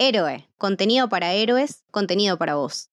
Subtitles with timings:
[0.00, 2.88] Héroe, contenido para héroes, contenido para vos.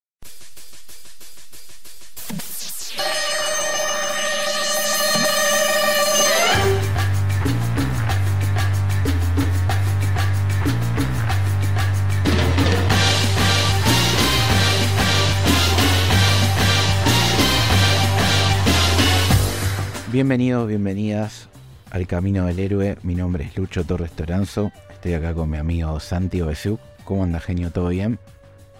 [20.10, 21.48] Bienvenidos, bienvenidas
[21.92, 22.98] al Camino del Héroe.
[23.04, 24.72] Mi nombre es Lucho Torres Toranzo.
[24.90, 26.80] Estoy acá con mi amigo Santi Besuk.
[27.06, 27.70] ¿Cómo anda, genio?
[27.70, 28.18] ¿Todo bien?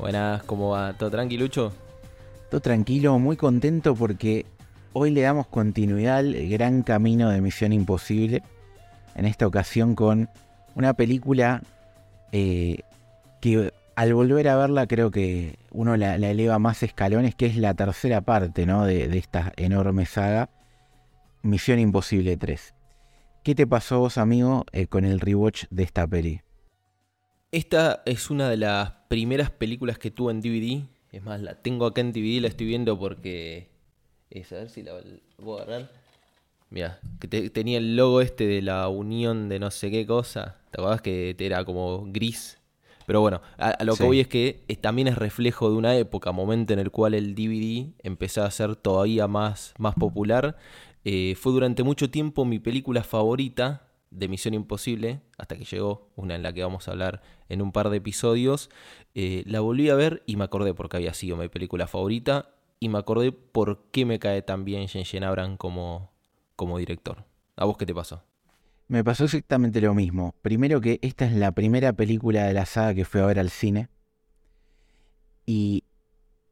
[0.01, 0.93] Buenas, ¿cómo va?
[0.95, 1.73] ¿Todo tranquilo, Lucho?
[2.51, 4.47] Todo tranquilo, muy contento porque
[4.93, 8.43] hoy le damos continuidad al gran camino de Misión Imposible.
[9.15, 10.29] En esta ocasión con
[10.75, 11.62] una película
[12.33, 12.81] eh,
[13.41, 17.75] que al volver a verla creo que uno la, eleva más escalones, que es la
[17.75, 18.84] tercera parte ¿no?
[18.84, 20.51] de, de esta enorme saga
[21.43, 22.75] Misión Imposible 3.
[23.45, 26.41] ¿Qué te pasó vos, amigo, eh, con el rewatch de esta peli?
[27.56, 30.83] Esta es una de las primeras películas que tuve en DVD.
[31.10, 33.70] Es más, la tengo acá en DVD, la estoy viendo porque...
[34.28, 34.92] Es, a ver si la
[35.39, 35.91] puedo agarrar.
[36.69, 40.58] Mira, que tenía el logo este de la unión de no sé qué cosa.
[40.70, 42.58] ¿Te acordás que era como gris?
[43.06, 46.75] Pero bueno, a, lo que voy es que también es reflejo de una época, momento
[46.75, 50.59] en el cual el DVD empezó a ser todavía más, más popular
[51.09, 53.86] eh, fue durante mucho tiempo mi película favorita
[54.17, 57.70] de Misión Imposible, hasta que llegó una en la que vamos a hablar en un
[57.70, 58.70] par de episodios.
[59.14, 62.50] Eh, la volví a ver y me acordé porque había sido mi película favorita
[62.81, 66.12] y me acordé por qué me cae tan bien Jen Abram como,
[66.56, 67.25] como director.
[67.56, 68.25] ¿A vos qué te pasó?
[68.89, 70.34] Me pasó exactamente lo mismo.
[70.42, 73.50] Primero que esta es la primera película de la saga que fui a ver al
[73.50, 73.89] cine.
[75.44, 75.84] Y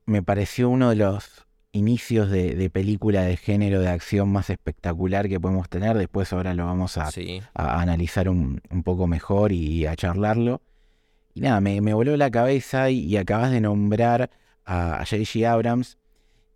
[0.05, 5.41] me pareció uno de los inicios de, película de género de acción más espectacular que
[5.41, 5.99] podemos tener.
[5.99, 7.11] Después ahora lo vamos a,
[7.55, 10.63] analizar un, poco mejor y, a charlarlo.
[11.35, 14.31] Y nada, me, voló la cabeza y, acabas de nombrar
[14.65, 15.47] a J.G.
[15.47, 15.99] Abrams.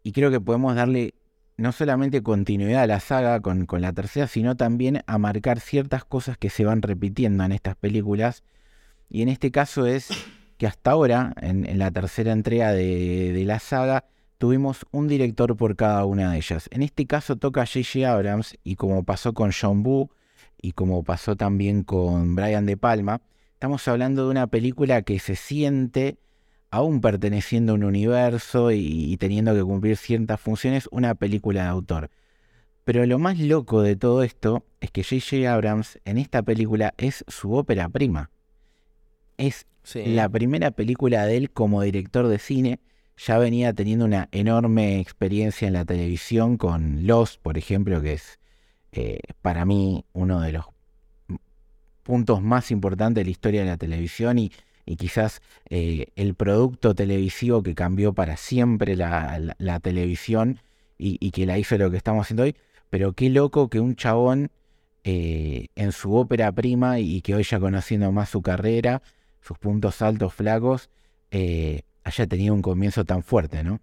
[0.04, 1.14] Y creo que podemos darle
[1.56, 6.04] no solamente continuidad a la saga con, con, la tercera, sino también a marcar ciertas
[6.04, 8.44] cosas que se van repitiendo en estas películas.
[9.10, 10.10] Y en este caso es
[10.58, 14.04] que hasta ahora, en, la tercera entrega de, de la saga,
[14.38, 16.68] tuvimos un director por cada una de ellas.
[16.72, 18.10] En este caso toca J.J.
[18.10, 20.10] Abrams y como pasó con John Boo
[20.62, 23.20] y como pasó también con Brian De Palma,
[23.52, 26.18] estamos hablando de una película que se siente
[26.70, 32.10] aún perteneciendo a un universo y, teniendo que cumplir ciertas funciones, una película de autor.
[32.84, 35.52] Pero lo más loco de todo esto es que J.J.
[35.52, 38.30] Abrams en esta película es su ópera prima.
[39.36, 42.80] Es la primera película de él como director de cine
[43.18, 48.38] ya venía teniendo una enorme experiencia en la televisión con Lost, por ejemplo, que es
[48.92, 50.66] eh, para mí uno de los
[52.04, 54.52] puntos más importantes de la historia de la televisión y,
[54.96, 60.60] quizás eh, el producto televisivo que cambió para siempre la, televisión
[60.96, 62.56] y, que la hizo lo que estamos haciendo hoy.
[62.88, 64.50] Pero qué loco que un chabón
[65.04, 69.02] eh, en su ópera prima y que hoy ya conociendo más su carrera,
[69.42, 70.88] sus puntos altos, flacos,
[72.08, 73.80] haya tenido un comienzo tan fuerte, ¿no?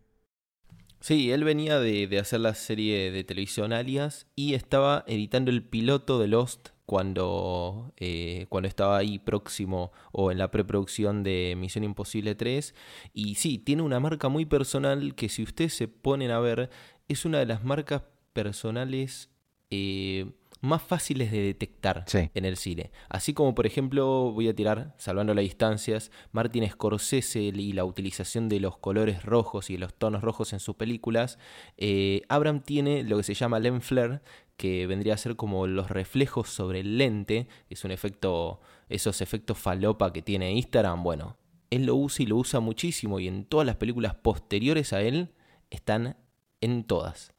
[0.99, 6.19] Sí, él venía de, hacer la serie de televisión Alias y estaba editando el piloto
[6.19, 12.33] de Lost cuando, eh, cuando estaba ahí próximo o en la preproducción de Misión Imposible
[12.33, 12.73] 3.
[13.13, 16.71] Y sí, tiene una marca muy personal que si ustedes se ponen a ver,
[17.07, 18.01] es una de las marcas
[18.33, 19.29] personales
[19.69, 20.31] eh,
[20.65, 22.91] más fáciles de detectar en el cine.
[23.09, 28.49] Así como, por ejemplo, voy a tirar, salvando las distancias, Martin Scorsese y la utilización
[28.49, 31.37] de los colores rojos y los tonos rojos en sus películas,
[31.77, 34.21] eh, Abraham tiene lo que se llama lens flare,
[34.57, 39.57] que vendría a ser como los reflejos sobre el lente, es un efecto, esos efectos
[39.57, 41.37] falopa que tiene Instagram, bueno,
[41.69, 45.33] él lo usa y lo usa muchísimo y en todas las películas posteriores a él
[45.69, 46.17] están
[46.61, 47.34] en todas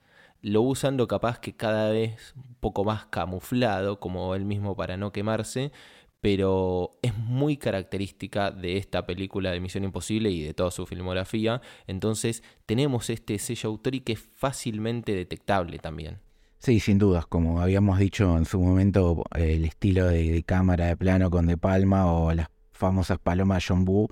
[0.47, 5.11] lo usando capaz que cada vez un poco más camuflado, como él mismo para no
[5.11, 5.73] quemarse,
[6.21, 11.61] pero es muy característica de esta película de Misión Imposible y de toda su filmografía.
[11.89, 16.21] Entonces tenemos este sello autor que es fácilmente detectable también.
[16.59, 21.29] Sí, sin dudas, como habíamos dicho en su momento, el estilo de, cámara de plano
[21.29, 24.09] con De Palma o las famosas palomas John Boo,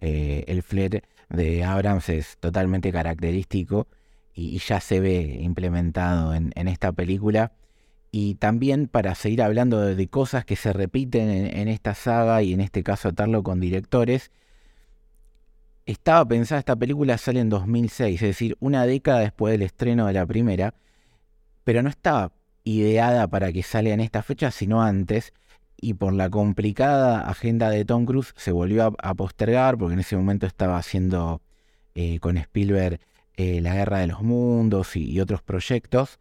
[0.00, 3.86] eh, el flare de Abrams es totalmente característico
[4.36, 7.52] y, ya se ve implementado en, esta película.
[8.12, 12.60] Y también para seguir hablando de, cosas que se repiten en, esta saga y en
[12.60, 14.30] este caso atarlo con directores,
[15.86, 20.12] estaba pensada esta película sale en 2006, es decir, una década después del estreno de
[20.12, 20.74] la primera,
[21.64, 22.32] pero no estaba
[22.64, 25.32] ideada para que salga en esta fecha, sino antes.
[25.78, 30.16] y por la complicada agenda de Tom Cruise se volvió a, postergar porque en ese
[30.16, 31.42] momento estaba haciendo
[31.94, 33.00] eh, con Spielberg
[33.36, 36.18] eh, La Guerra de los Mundos y, otros proyectos.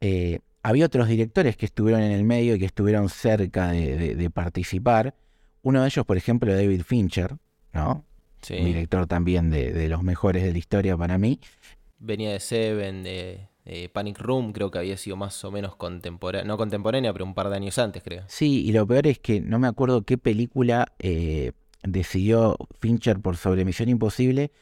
[0.00, 5.14] Eh, había otros directores que estuvieron en el medio y que estuvieron cerca de, participar.
[5.62, 7.36] Uno de ellos, por ejemplo, David Fincher,
[7.72, 8.04] ¿no?
[8.50, 11.40] Un director también de, los mejores de la historia para mí.
[11.98, 16.46] Venía de Seven, de eh, Panic Room creo que había sido más o menos contemporánea,
[16.46, 18.24] no contemporánea, pero un par de años antes, creo.
[18.26, 21.52] Sí, y lo peor es que no me acuerdo qué película eh,
[21.82, 24.52] decidió Fincher por sobre Misión Imposible,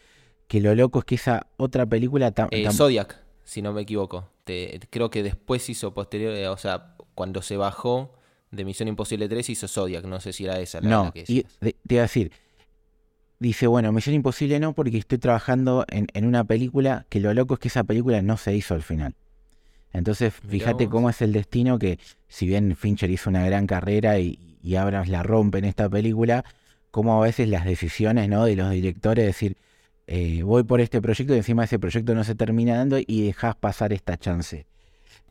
[0.46, 2.32] que lo loco es que esa otra película...
[2.50, 4.28] Eh, Zodiac, si no me equivoco.
[4.44, 8.14] creo que después hizo posterior, eh, o sea, cuando se bajó
[8.50, 11.42] de Misión Imposible 3 hizo Zodiac, no sé si era esa la, no, que y
[11.60, 12.30] te iba a decir,
[13.38, 17.60] dice, bueno, Misión Imposible no, porque estoy trabajando en, una película que lo loco es
[17.60, 19.14] que esa película no se hizo al final.
[19.92, 24.38] Entonces, fíjate cómo es el destino que, si bien Fincher hizo una gran carrera y,
[24.62, 26.44] y Abrams la rompe en esta película,
[26.90, 28.44] como a veces las decisiones ¿no?
[28.44, 29.56] de los directores, decir,
[30.06, 33.56] eh, voy por este proyecto y encima ese proyecto no se termina dando y dejas
[33.56, 34.66] pasar esta chance.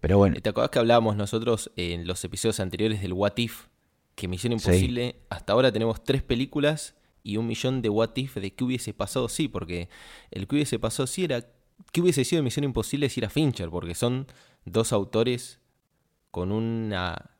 [0.01, 0.35] Pero bueno.
[0.41, 3.67] ¿Te acordás que hablábamos nosotros en los episodios anteriores del What If?
[4.15, 8.53] Que Misión Imposible, hasta ahora tenemos tres películas y un millón de what if de
[8.53, 9.89] qué hubiese pasado sí, porque
[10.31, 11.45] el que hubiese pasado sí era
[11.91, 14.27] qué hubiese sido Misión Imposible si era Fincher, porque son
[14.63, 15.59] dos autores
[16.31, 17.31] con una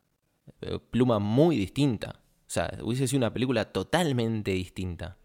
[0.60, 2.20] eh, pluma muy distinta.
[2.46, 5.16] O sea, hubiese sido una película totalmente distinta.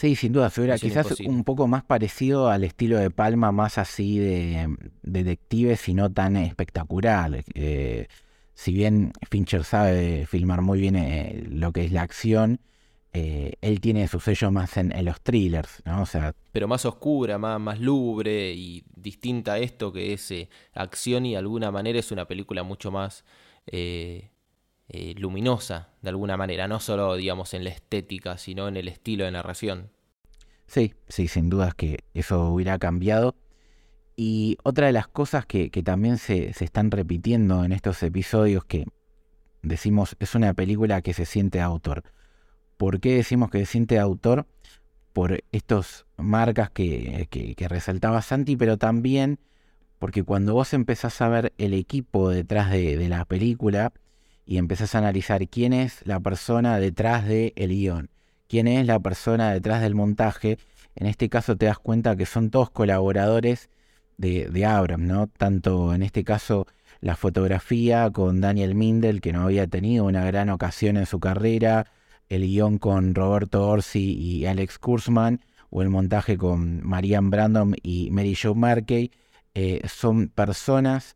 [0.00, 4.18] Sí, sin duda, figura quizás un poco más parecido al estilo de Palma, más así
[4.18, 7.44] de, detective, sino tan espectacular.
[7.52, 8.08] Eh,
[8.54, 12.60] si bien Fincher sabe filmar muy bien eh, lo que es la acción,
[13.12, 16.00] eh, él tiene su sello más en, los thrillers, ¿no?
[16.02, 20.48] O sea, pero más oscura, más, más lubre y distinta a esto que es eh,
[20.72, 23.24] acción y de alguna manera es una película mucho más
[23.66, 24.30] eh,
[25.16, 29.30] luminosa, de alguna manera, no solo digamos en la estética, sino en el estilo de
[29.30, 29.90] narración.
[30.66, 33.34] Sí, sí, sin duda es que eso hubiera cambiado.
[34.16, 38.64] Y otra de las cosas que, que también se, se están repitiendo en estos episodios
[38.64, 38.86] que
[39.62, 42.04] decimos es una película que se siente autor
[42.80, 44.46] ¿Por qué decimos que se siente autor?
[45.12, 49.38] Por estas marcas que, resaltaba Santi, pero también
[49.98, 53.92] porque cuando vos empezás a ver el equipo detrás de, la película
[54.50, 58.10] y empezás a analizar quién es la persona detrás del guion,
[58.48, 60.58] quién es la persona detrás del montaje,
[60.96, 63.70] en este caso te das cuenta que son todos colaboradores
[64.16, 65.28] de, de Abrams, ¿no?
[65.28, 66.66] Tanto en este caso
[67.00, 71.86] la fotografía con Daniel Mindel, que no había tenido una gran ocasión en su carrera,
[72.28, 78.10] el guion con Roberto Orsi y Alex Kurzman, o el montaje con Marianne Brandon y
[78.10, 79.12] Mary Jo Markey,
[79.54, 81.14] eh, son personas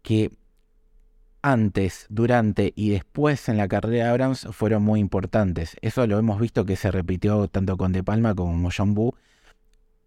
[0.00, 0.30] que
[1.42, 5.76] antes, durante y después en la carrera de Abrams fueron muy importantes.
[5.82, 9.14] Eso lo hemos visto que se repitió tanto con De Palma como con John Boo,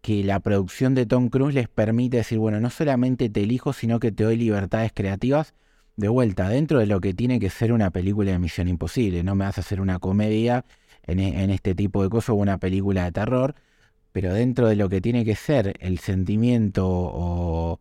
[0.02, 4.00] que la producción de Tom Cruise les permite decir, bueno, no solamente te elijo, sino
[4.00, 5.54] que te doy libertades creativas
[5.98, 9.24] de vuelta, dentro de lo que tiene que ser una película de Misión Imposible.
[9.24, 10.66] No me vas a hacer una comedia
[11.04, 13.56] en, e, este tipo de cosas o una película de terror,
[14.12, 17.80] pero dentro de lo que tiene que ser el sentimiento o,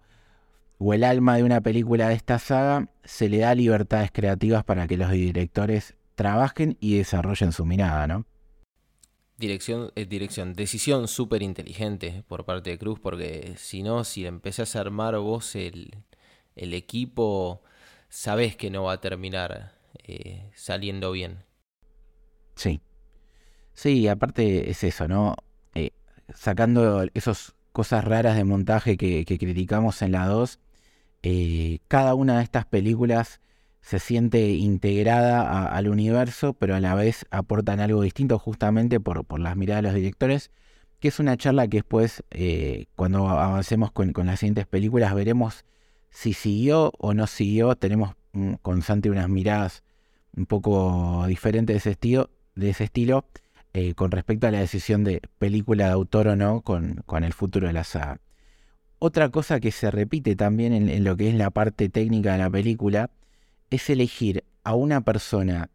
[0.85, 4.87] o el alma de una película de esta saga, se le da libertades creativas para
[4.87, 8.27] que los directores trabajen y desarrollen su mirada, ¿no?
[9.39, 14.77] Dirección, eh, dirección, decisión súper inteligente por parte de Cruz, porque si no, si empezás
[14.77, 15.97] a armar vos el,
[16.55, 17.63] el equipo,
[18.11, 19.73] sabes que no va a terminar
[20.07, 21.45] eh, saliendo bien.
[22.57, 22.83] Sí.
[23.73, 25.35] Sí, aparte es eso, ¿no?
[25.75, 25.93] Eh,
[26.35, 30.61] sacando esas cosas raras de montaje que, criticamos en la 2,
[31.25, 33.41] eh, cada una de estas películas
[33.81, 39.57] se siente integrada al universo, pero a la vez aportan algo distinto justamente por, las
[39.57, 40.51] miradas de los directores,
[41.01, 42.23] que es una charla que después,
[42.97, 45.67] cuando avancemos con, las siguientes películas, veremos
[46.11, 48.15] si siguió o no siguió, tenemos
[48.63, 49.83] con Santi unas miradas
[50.37, 53.27] un poco diferentes de ese estilo, de ese estilo
[53.77, 57.33] eh, con respecto a la decisión de película de autor o no con, con el
[57.33, 58.21] futuro de la saga.
[59.07, 62.49] Otra cosa que se repite también en, lo que es la parte técnica de la
[62.49, 63.11] película
[63.69, 65.69] es elegir a una persona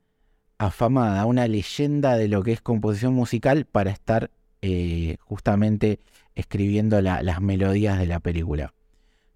[0.58, 4.32] afamada, una leyenda de lo que es composición musical para estar
[4.64, 6.00] eh, justamente
[6.34, 8.74] escribiendo las melodías de la película.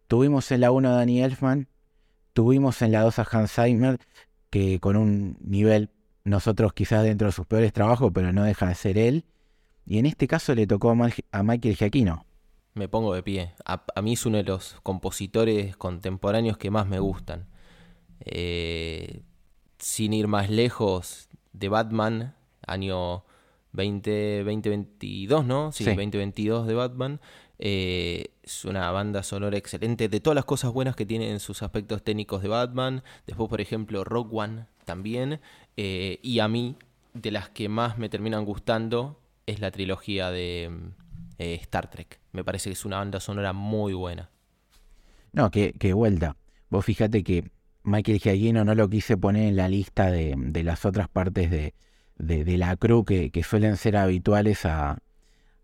[0.08, 1.68] Tuvimos en la 1 a Danny Elfman,
[2.34, 4.00] tuvimos en la 2 a Hans Zimmer,
[4.50, 5.92] que con un nivel,
[6.24, 9.24] nosotros quizás dentro de sus peores trabajos, pero no deja de ser él.
[9.86, 12.26] Y en este caso le tocó a Michael Giacchino.
[12.74, 13.54] Me pongo de pie.
[13.66, 17.48] A, mí es uno de los compositores contemporáneos que más me gustan.
[18.22, 19.22] Eh,
[19.78, 23.24] sin ir más lejos, de Batman, año
[23.74, 25.72] 20, 2022, ¿no?
[25.72, 25.90] Sí, Sí.
[25.90, 27.22] 2022 de Batman.
[27.60, 31.64] Eh, es una banda sonora excelente de todas las cosas buenas que tiene en sus
[31.64, 33.04] aspectos técnicos de Batman.
[33.28, 35.40] Después, por ejemplo, Rock One también.
[35.78, 36.76] Eh, y a mí,
[37.14, 41.03] de las que más me terminan gustando, es la trilogía de mm,
[41.38, 42.20] eh, Star Trek.
[42.32, 44.30] Me parece que es una banda sonora muy buena.
[45.32, 46.36] No, que, vuelta.
[46.70, 47.50] Vos fíjate que
[47.84, 51.74] Michael Giacchino no lo quise poner en la lista de, las otras partes de,
[52.18, 55.00] de, la crew que, suelen ser habituales a,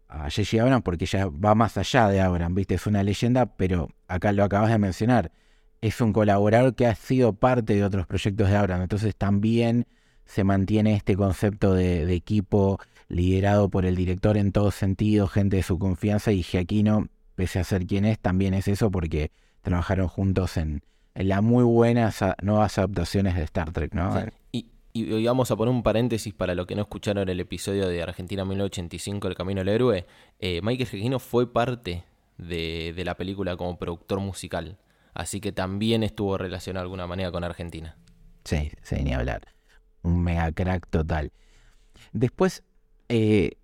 [0.08, 0.62] a J.J.
[0.62, 2.76] Abrams porque ya va más allá de Abrams, ¿viste?
[2.76, 5.32] Es una leyenda, pero acá lo acabas de mencionar.
[5.82, 9.88] Es un colaborador que ha sido parte de otros proyectos de Abrams, entonces también
[10.26, 12.80] se mantiene este concepto de equipo
[13.10, 17.64] liderado por el director en todo sentido, gente de su confianza y Giacchino, pese a
[17.64, 20.84] ser quien es, también es eso porque trabajaron juntos en,
[21.16, 24.14] en las muy buenas nuevas adaptaciones de Star Trek, ¿no?
[24.52, 24.70] Sí.
[24.94, 28.02] Y, y- vamos a poner un paréntesis para los que no escucharon el episodio de
[28.02, 30.06] Argentina 1985, El Camino al Héroe.
[30.40, 32.04] Eh, Michael Giacchino fue parte
[32.38, 34.78] de, de la película como productor musical,
[35.14, 37.98] así que también estuvo relacionado de alguna manera con Argentina.
[38.46, 39.42] Sí, sí, ni hablar.
[40.04, 41.32] Un mega crack total.
[42.14, 42.64] Después,
[43.10, 43.58] eh,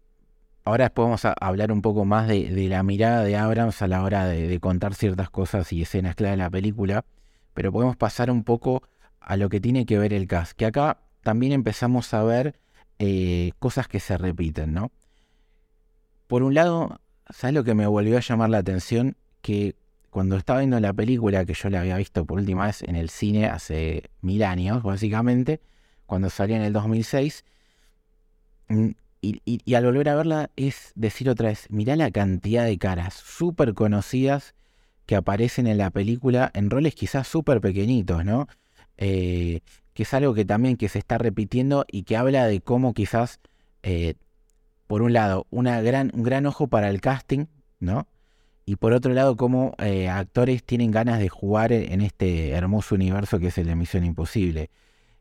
[0.66, 4.26] ahora podemos a- hablar un poco más de, la mirada de Abrams a la hora
[4.26, 7.06] de, contar ciertas cosas y escenas clave de la película,
[7.54, 8.84] pero podemos pasar un poco
[9.22, 12.60] a lo que tiene que ver el cast, que acá también empezamos a ver
[13.00, 14.92] eh, cosas que se repiten, ¿no?
[16.28, 17.00] Por un lado,
[17.30, 19.16] ¿sabes lo que me volvió a llamar la atención?
[19.42, 19.76] Que
[20.10, 23.10] cuando estaba viendo la película, que yo la había visto por última vez en el
[23.10, 25.62] cine hace mil años, básicamente,
[26.06, 27.46] cuando salió en el 2006,
[28.70, 28.90] mm,
[29.46, 33.74] y, al volver a verla es decir otra vez, mirá la cantidad de caras súper
[33.74, 34.56] conocidas
[35.06, 38.48] que aparecen en la película en roles quizás súper pequeñitos, ¿no?
[38.98, 39.62] Eh,
[39.94, 43.40] que es algo que también que se está repitiendo y que habla de cómo quizás,
[43.84, 44.16] eh,
[44.88, 47.46] por un lado, una gran, un gran ojo para el casting,
[47.80, 48.08] ¿no?
[48.66, 52.96] Y por otro lado, cómo eh, actores tienen ganas de jugar en en este hermoso
[52.96, 54.70] universo que es el de Misión Imposible.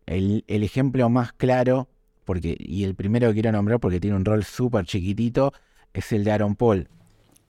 [0.06, 1.88] El, el ejemplo más claro,
[2.24, 5.52] porque, y el primero que quiero nombrar porque tiene un rol súper chiquitito,
[5.92, 6.88] es el de Aaron Paul.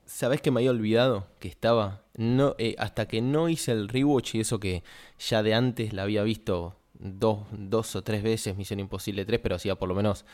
[0.06, 2.04] ¿Sabés que me había olvidado que estaba?
[2.16, 4.84] No, eh, hasta que no hice el rewatch y eso que
[5.20, 9.56] ya de antes la había visto dos, dos o tres veces Misión Imposible 3, pero
[9.56, 10.26] hacía por lo menos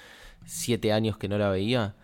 [0.45, 1.95] siete años que no la veía.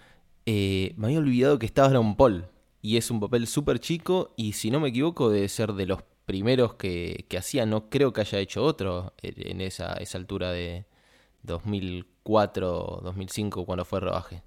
[0.45, 2.47] eh, me había olvidado que estaba Aaron Paul.
[2.81, 6.01] Y es un papel súper chico y si no me equivoco debe ser de los
[6.25, 7.65] primeros que, que hacía.
[7.65, 10.85] No creo que haya hecho otro en en esa, esa altura de
[11.43, 12.07] 2004,
[13.03, 14.43] 2005 cuando fue el rodaje.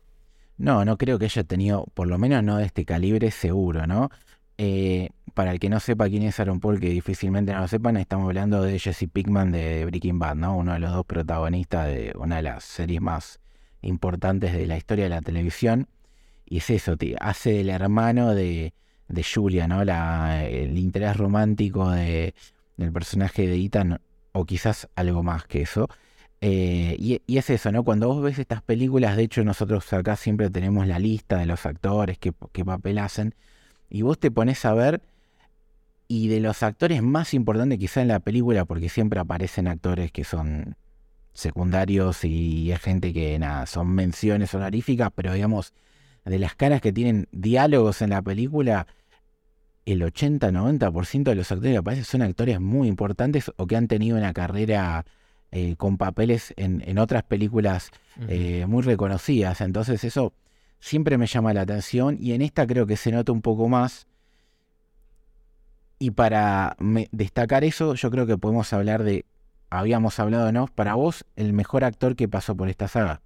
[0.56, 4.10] No, no creo que haya tenido, por lo menos no de este calibre, seguro, ¿no?
[4.58, 7.96] Eh, para el que no sepa quién es Aaron Paul, que difícilmente no lo sepan,
[7.96, 10.56] estamos hablando de Jesse Pinkman de Breaking Bad, ¿no?
[10.56, 13.40] Uno de los dos protagonistas de una de las series más
[13.80, 15.88] importantes de la historia de la televisión.
[16.44, 18.74] Y es eso, hace del hermano de,
[19.08, 19.80] de Julia, ¿no?
[19.80, 22.34] El interés romántico de,
[22.76, 24.00] del personaje de Ethan,
[24.32, 25.88] o quizás algo más que eso.
[26.42, 27.84] Eh, y, es eso, ¿no?
[27.84, 31.66] Cuando vos ves estas películas, de hecho nosotros acá siempre tenemos la lista de los
[31.66, 33.34] actores, qué, qué papel hacen,
[33.90, 35.02] y vos te pones a ver,
[36.08, 40.24] y de los actores más importantes quizá en la película, porque siempre aparecen actores que
[40.24, 40.76] son
[41.32, 45.74] secundarios y es gente que, nada, son menciones honoríficas, pero digamos,
[46.24, 48.86] de las caras que tienen diálogos en la película,
[49.86, 54.16] el 80-90% de los actores que aparecen son actores muy importantes o que han tenido
[54.16, 55.04] una carrera
[55.52, 57.90] eh, con papeles en, en otras películas
[58.28, 59.60] eh, muy reconocidas.
[59.60, 60.32] Entonces eso
[60.78, 64.06] siempre me llama la atención y en esta creo que se nota un poco más.
[65.98, 69.26] Y para me- destacar eso, yo creo que podemos hablar de,
[69.68, 70.66] habíamos hablado, ¿no?
[70.66, 73.20] Para vos, el mejor actor que pasó por esta saga.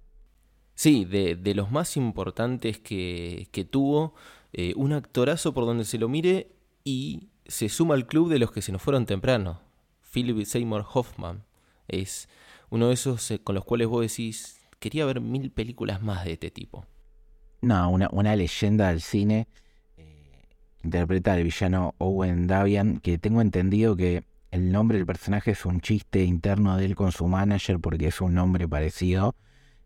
[0.73, 4.13] Sí, de, de los más importantes que, que tuvo,
[4.51, 6.49] eh, un actorazo por donde se lo mire
[6.83, 9.61] y se suma al club de los que se nos fueron temprano.
[10.11, 11.43] Philip Seymour Hoffman
[11.87, 12.27] es
[12.69, 16.33] uno de esos eh, con los cuales vos decís, quería ver mil películas más de
[16.33, 16.85] este tipo.
[17.61, 19.47] No, una, una leyenda del cine.
[19.97, 20.43] eh,
[20.83, 25.81] interpreta al villano Owen Davian, que tengo entendido que el nombre del personaje es un
[25.81, 29.35] chiste interno de él con su manager porque es un nombre parecido.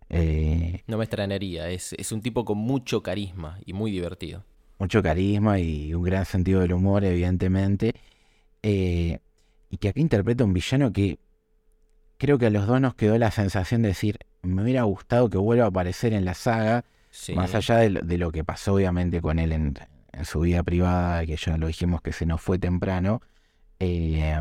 [0.10, 4.44] Eh, No me extrañaría, es, es un tipo con mucho carisma y muy divertido.
[4.80, 7.94] mucho carisma y un gran sentido del humor, evidentemente.
[8.64, 9.20] Eh,
[9.70, 11.20] y que acá interpreta un villano que
[12.20, 15.40] creo que a los dos nos quedó la sensación de decir, me hubiera gustado que
[15.40, 17.34] vuelva a aparecer en la saga, Sí.
[17.34, 19.74] más allá de lo, de lo que pasó obviamente con él en,
[20.12, 23.22] en su vida privada, que ya lo dijimos que se nos fue temprano.
[23.80, 24.40] eh,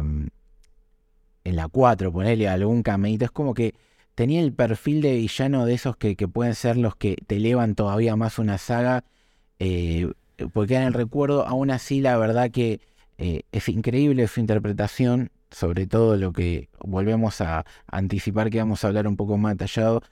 [1.44, 3.24] en la 4, ponerle algún cameíto.
[3.24, 3.74] Es como que
[4.14, 8.16] tenía el perfil de villano de esos que, pueden ser los que te elevan todavía
[8.16, 9.04] más una saga.
[9.58, 10.10] Eh,
[10.52, 12.80] porque en el recuerdo, aún así, la verdad que
[13.18, 18.88] eh, es increíble su interpretación, sobre todo lo que volvemos a anticipar que vamos a
[18.88, 20.02] hablar un poco más detallado.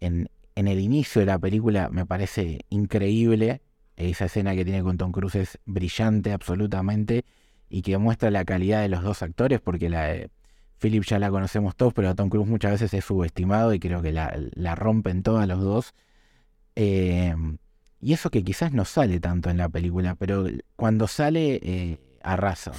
[0.00, 3.62] En, en el inicio de la película me parece increíble.
[3.96, 7.24] Esa escena que tiene con Tom Cruise es brillante absolutamente
[7.68, 10.30] y que muestra la calidad de los dos actores porque la de
[10.78, 14.12] Philip ya la conocemos todos, pero Tom Cruise muchas veces es subestimado y creo que
[14.12, 15.94] la, rompen todos los dos.
[16.76, 17.34] Eh,
[18.00, 20.46] y eso que quizás no sale tanto en la película, pero
[20.76, 22.72] cuando sale eh, arrasa.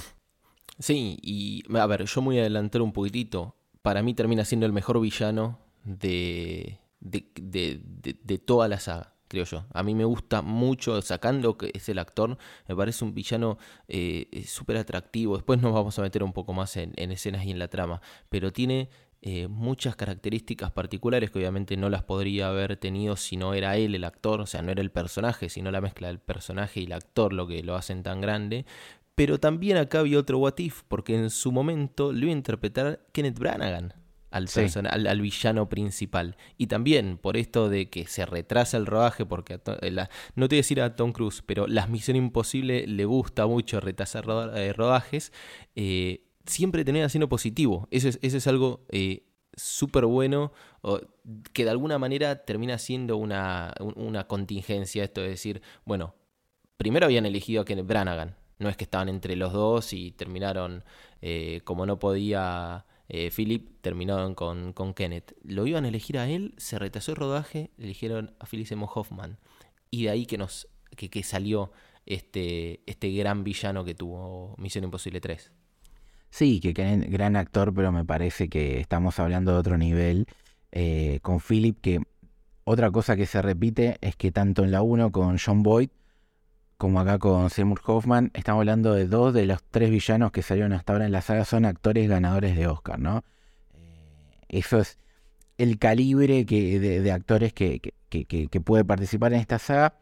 [0.78, 3.56] Sí, y a ver, yo me voy a adelantar un poquitito.
[3.82, 7.80] Para mí termina siendo el mejor villano de, de, de,
[8.22, 9.64] de toda la saga creo yo.
[9.72, 12.36] A mí me gusta mucho, sacando que es el actor,
[12.68, 15.36] me parece un villano eh, eh, súper atractivo.
[15.36, 18.52] Después nos vamos a meter un poco más en, escenas y en la trama, pero
[18.52, 18.88] tiene
[19.22, 23.94] eh, muchas características particulares que obviamente no las podría haber tenido si no era él
[23.94, 26.92] el actor, o sea, no era el personaje, sino la mezcla del personaje y el
[26.92, 28.66] actor lo que lo hacen tan grande.
[29.16, 33.00] Pero también acá había otro what if, porque en su momento lo iba a interpretar
[33.12, 33.94] Kenneth Branagh
[34.30, 34.48] al,
[35.06, 36.36] al, villano principal.
[36.58, 39.90] Y también por esto de que se retrasa el rodaje, porque eh,
[40.34, 43.80] no te voy a decir a Tom Cruise, pero las Misión Imposible le gusta mucho
[43.80, 45.32] retrasar eh, rodajes,
[45.74, 47.88] eh, siempre tener haciendo positivo.
[47.90, 48.86] Eso es, eso es algo
[49.56, 50.52] súper bueno,
[51.54, 56.14] que de alguna manera termina siendo una, una contingencia, esto de decir, bueno,
[56.76, 60.84] primero habían elegido a Kenneth Branagh, no es que estaban entre los dos y terminaron,
[61.64, 65.34] como no podía eh, Philip terminaron con, con, Kenneth.
[65.42, 69.38] Lo iban a elegir a él, se retrasó el rodaje, eligieron a Philip Seymour Hoffman.
[69.90, 71.70] Y de ahí que, nos, que, que salió
[72.04, 75.52] este, este gran villano que tuvo Misión Imposible 3.
[76.30, 80.26] Sí, que gran actor, pero me parece que estamos hablando de otro nivel.
[80.72, 82.00] Eh, con Philip, que
[82.64, 85.88] otra cosa que se repite es que tanto en la 1 con John Boyd,
[86.76, 90.72] como acá con Seymour Hoffman, estamos hablando de dos de los tres villanos que salieron
[90.72, 93.24] hasta ahora en la saga, son actores ganadores de Oscar, ¿no?
[93.74, 94.98] Eh, eso es
[95.58, 99.98] el calibre que, de, actores que, que, puede participar en esta saga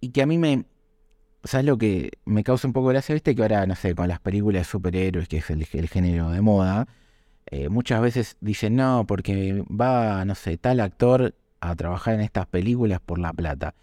[0.00, 0.64] y que a mí me...
[1.44, 3.14] ¿Sabes lo que me causa un poco gracia?
[3.14, 6.40] Viste que ahora, no sé, con las películas de superhéroes, que es el, género de
[6.40, 6.88] moda,
[7.46, 12.46] eh, muchas veces dicen, no, porque va, no sé, tal actor a trabajar en estas
[12.46, 13.74] películas por la plata.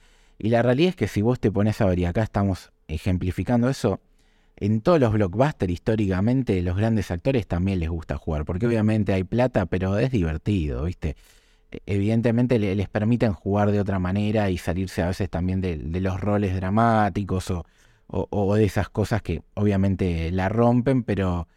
[0.43, 3.69] Y la realidad es que si vos te pones a ver, y acá estamos ejemplificando
[3.69, 4.01] eso,
[4.55, 9.23] en todos los blockbusters históricamente los grandes actores también les gusta jugar, porque obviamente hay
[9.23, 11.15] plata, pero es divertido, ¿viste?
[11.69, 16.19] E, evidentemente les permiten jugar de otra manera y salirse a veces también de, los
[16.19, 17.63] roles dramáticos o,
[18.07, 21.47] o, de esas cosas que obviamente la rompen, pero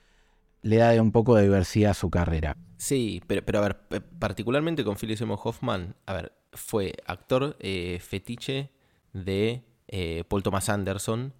[0.61, 2.59] le da de un poco de diversidad a su carrera.
[2.77, 7.99] Sí, pero, pero a ver, particularmente con Philip Seymour Hoffman, a ver, fue actor eh,
[8.03, 8.74] fetiche
[9.15, 11.33] de eh, Paul Thomas Anderson.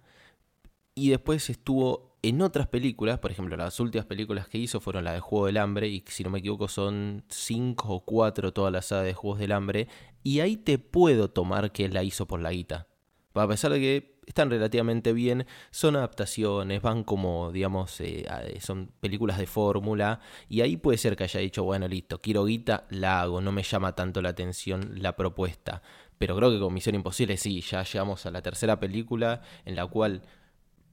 [0.95, 5.13] Y después estuvo en otras películas, por ejemplo, las últimas películas que hizo fueron las
[5.13, 8.81] de Juego del Hambre, y si no me equivoco son cinco o cuatro toda la
[8.81, 9.87] saga de Juegos del Hambre,
[10.23, 12.87] y ahí te puedo tomar que la hizo por la guita.
[13.35, 18.25] A pesar de que están relativamente bien, son adaptaciones, van como, digamos, eh,
[18.59, 22.87] son películas de fórmula, y ahí puede ser que haya dicho, bueno, listo, quiero guita,
[22.89, 25.83] la hago, no me llama tanto la atención la propuesta.
[26.17, 29.85] Pero creo que con Misión Imposible sí, ya llegamos a la tercera película en la
[29.85, 30.21] cual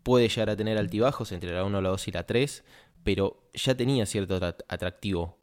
[0.03, 2.65] puede llegar a tener altibajos entre la 1, la 2 y la 3,
[3.05, 5.39] pero ya tenía cierto atractivo.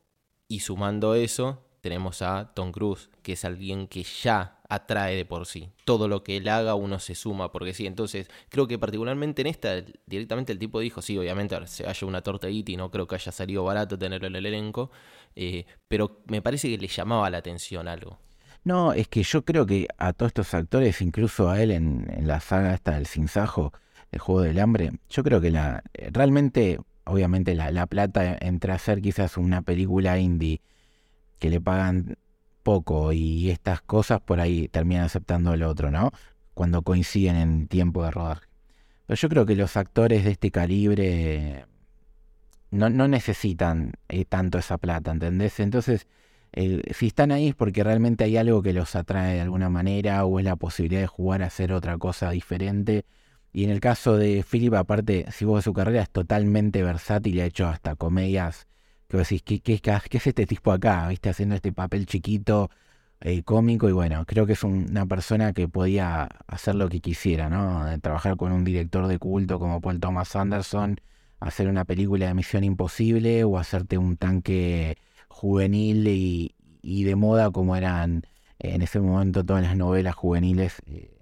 [0.48, 5.46] Y sumando eso, tenemos a Tom Cruise, que es alguien que ya atrae de por
[5.46, 5.72] sí.
[5.86, 7.86] Todo lo que él haga uno se suma, porque sí.
[7.86, 12.22] Entonces, creo que particularmente en esta, directamente el tipo dijo, sí, obviamente se haya una
[12.22, 14.92] torta y no creo que haya salido barato tenerlo en el elenco,
[15.36, 18.20] eh, pero me parece que le llamaba la atención algo.
[18.64, 22.40] No, es que yo creo que a todos estos actores, incluso a él en, la
[22.40, 23.74] saga esta del Sinsajo,
[24.12, 29.02] el Juego del Hambre, yo creo que la realmente, obviamente la, la plata entre hacer
[29.02, 30.62] quizás una película indie
[31.40, 32.18] que le pagan
[32.64, 36.12] poco y estas cosas por ahí terminan aceptando el otro, ¿no?
[36.54, 38.46] Cuando coinciden en tiempo de rodaje.
[39.08, 41.66] Pero yo creo que los actores de este calibre
[42.72, 45.60] no, no necesitan eh, tanto esa plata, ¿entendés?
[45.60, 46.08] Entonces
[46.54, 50.40] si están ahí es porque realmente hay algo que los atrae de alguna manera o
[50.40, 53.06] es la posibilidad de jugar a hacer otra cosa diferente.
[53.52, 57.46] Y en el caso de Philip, aparte, si vos su carrera es totalmente versátil ha
[57.46, 58.68] hecho hasta comedias
[59.10, 59.82] que vos decís, ¿qué,
[60.12, 61.08] es este tipo acá?
[61.08, 61.30] ¿Viste?
[61.30, 62.70] Haciendo este papel chiquito,
[63.22, 67.50] eh, cómico y bueno, creo que es una persona que podía hacer lo que quisiera,
[67.50, 67.86] ¿no?
[68.02, 71.02] Trabajar con un director de culto como Paul Thomas Anderson,
[71.40, 74.98] hacer una película de Misión Imposible o hacerte un tanque
[75.30, 78.24] juvenil y, y de moda como eran
[78.60, 81.18] en ese momento todas las novelas juveniles, eh,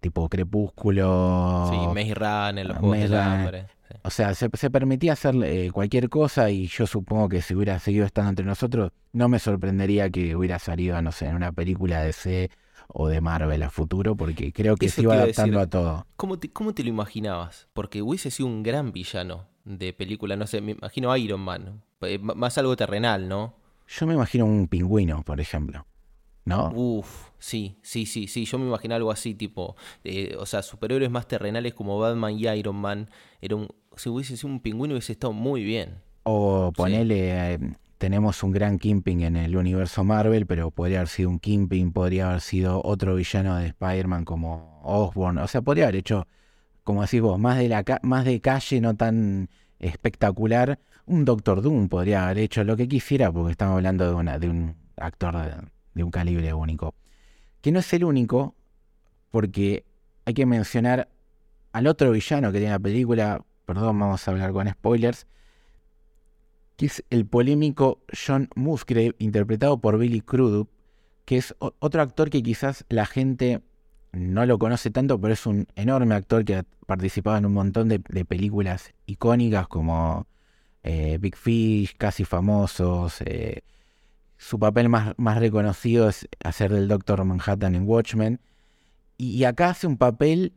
[0.00, 1.68] tipo Crepúsculo.
[1.70, 3.66] Sí, Maze Runner, los Juegos del Hambre.
[4.02, 8.04] O sea, se, permitía hacer eh, cualquier cosa y yo supongo que si hubiera seguido
[8.04, 12.12] estando entre nosotros, no me sorprendería que hubiera salido, no sé, en una película de
[12.12, 12.50] C
[12.88, 16.06] o de Marvel a futuro, porque creo que se iba adaptando a, todo.
[16.16, 17.68] ¿cómo te, ¿Cómo te lo imaginabas?
[17.72, 21.93] Porque hubiese sido un gran villano de película, no sé, me imagino Iron Man, eh,
[22.20, 23.54] más algo terrenal, ¿no?
[23.86, 25.86] Yo me imagino un pingüino, por ejemplo.
[26.46, 26.70] ¿No?
[26.74, 28.44] Uf, sí, sí, sí, sí.
[28.44, 32.46] Yo me imagino algo así, tipo, eh, o sea, superhéroes más terrenales como Batman y
[32.46, 33.08] Iron Man.
[33.40, 36.02] Era un, si hubiese sido un pingüino hubiese estado muy bien.
[36.24, 37.58] O ponele, eh,
[37.98, 42.28] tenemos un gran Kimping en el universo Marvel, pero podría haber sido un Kimping, podría
[42.28, 45.38] haber sido otro villano de Spider-Man como Osborn.
[45.38, 46.26] O sea, podría haber hecho,
[46.82, 50.78] como decís vos, más de, la más de calle, no tan espectacular.
[51.06, 54.48] Un Doctor Doom podría haber hecho lo que quisiera, porque estamos hablando de, una, de
[54.48, 55.34] un actor
[55.94, 56.94] de, un calibre único.
[57.60, 58.54] Que no es el único,
[59.30, 59.84] porque
[60.24, 61.08] hay que mencionar
[61.72, 65.26] al otro villano que tiene la película, perdón, vamos a hablar con spoilers,
[66.76, 70.70] que es el polémico John Musgrave, interpretado por Billy Crudup,
[71.24, 73.62] que es otro actor que quizás la gente
[74.12, 77.88] no lo conoce tanto, pero es un enorme actor que ha participado en un montón
[77.88, 80.26] de, películas icónicas como
[80.84, 83.20] eh, Big Fish, Casi Famosos.
[83.22, 83.62] Eh,
[84.36, 88.40] su papel más, más, reconocido es hacer del Doctor Manhattan en Watchmen.
[89.16, 90.52] Y, acá hace un papel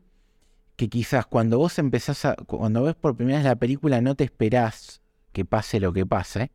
[0.75, 2.35] que quizás cuando vos empezás a.
[2.35, 6.51] cuando ves por primera vez la película no te esperás que pase lo que pase.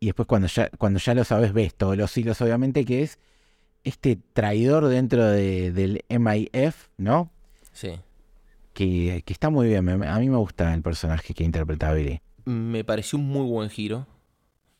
[0.00, 3.18] Y después cuando ya, cuando ya lo sabes ves todos los hilos, obviamente, que es
[3.84, 7.30] este traidor dentro de, del MIF, ¿no?
[7.72, 8.00] Sí.
[8.78, 9.88] Que, está muy bien.
[10.04, 12.20] A mí me gusta el personaje que interpreta Billy.
[12.44, 14.06] Me pareció un muy buen giro.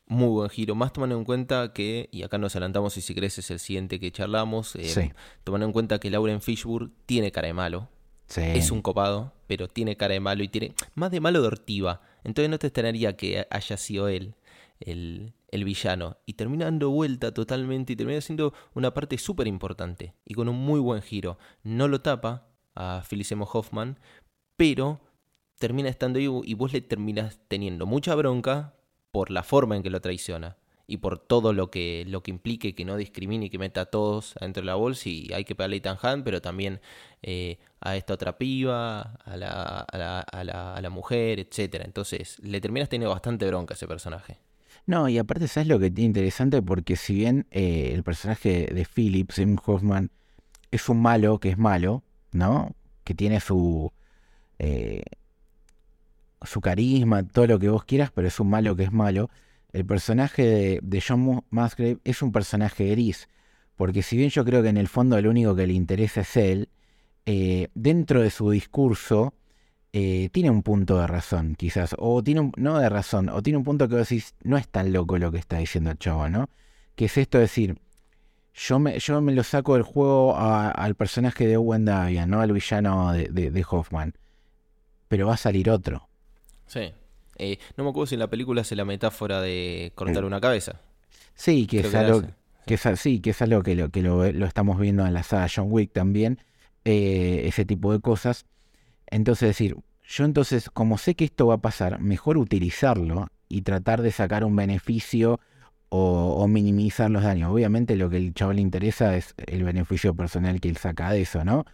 [0.06, 0.76] Muy buen giro.
[0.76, 3.98] Más tomando en cuenta que, y acá nos adelantamos y si crees es el siguiente
[3.98, 7.88] que charlamos, eh, tomando en cuenta que Lauren Fishburne tiene cara de malo.
[8.28, 8.42] Sí.
[8.42, 12.00] Es un copado, pero tiene cara de malo y tiene más de malo de ortiva.
[12.22, 14.37] Entonces no te extrañaría que haya sido él
[14.78, 16.18] el, el villano.
[16.24, 20.14] Y termina dando vuelta totalmente y termina siendo una parte súper importante.
[20.24, 21.37] Y con un muy buen giro.
[21.64, 22.47] No lo tapa
[22.78, 23.98] a Felicemo Hoffman,
[24.56, 25.00] pero
[25.58, 28.74] termina estando ahí y vos le terminas teniendo mucha bronca
[29.10, 32.74] por la forma en que lo traiciona y por todo lo que, lo que implique
[32.74, 35.54] que no discrimine y que meta a todos adentro de la bolsa y hay que
[35.54, 36.80] pegarle a Ethan Hunt, pero también
[37.22, 41.82] eh, a esta otra piba, a la, a la, a la, a la mujer, etc.
[41.84, 44.38] Entonces le terminas teniendo bastante bronca a ese personaje.
[44.86, 46.62] No, y aparte, ¿sabes lo que tiene interesante?
[46.62, 50.10] Porque si bien eh, el personaje de Philip, Sim Hoffman,
[50.70, 52.74] es un malo que es malo, ¿no?
[53.04, 53.92] Que tiene su.
[54.58, 55.02] Eh,
[56.42, 59.30] su carisma, todo lo que vos quieras, pero es un malo que es malo.
[59.72, 63.28] El personaje de, John Musgrave es un personaje gris.
[63.76, 66.36] Porque si bien yo creo que en el fondo lo único que le interesa es
[66.36, 66.68] él,
[67.26, 69.34] eh, dentro de su discurso
[69.92, 73.64] eh, tiene un punto de razón, quizás, o tiene no de razón, o tiene un
[73.64, 76.50] punto que vos decís, no es tan loco lo que está diciendo el chavo, ¿no?
[76.94, 77.78] Que es esto de decir,
[78.59, 82.40] yo me, yo me lo saco del juego al personaje de Owen Davian, ¿no?
[82.40, 84.14] Al villano de, Hoffman,
[85.07, 86.09] pero va a salir otro.
[86.66, 86.92] Sí.
[87.37, 90.81] Eh, no me acuerdo si en la película hace la metáfora de cortar una cabeza.
[91.35, 92.23] Sí, que es algo
[92.66, 95.47] que, es, sí, que es algo que lo, que lo, estamos viendo en la saga
[95.55, 96.40] John Wick también,
[96.85, 98.44] eh, ese tipo de cosas.
[99.07, 104.03] Entonces decir, yo entonces, como sé que esto va a pasar, mejor utilizarlo y tratar
[104.03, 105.38] de sacar un beneficio
[105.90, 107.51] o, minimizar los daños.
[107.51, 111.22] Obviamente lo que el chaval le interesa es el beneficio personal que él saca de
[111.22, 111.64] eso, ¿no?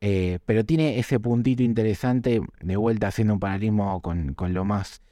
[0.00, 5.02] Eh, pero tiene ese puntito interesante, de vuelta haciendo un paralelismo con, lo más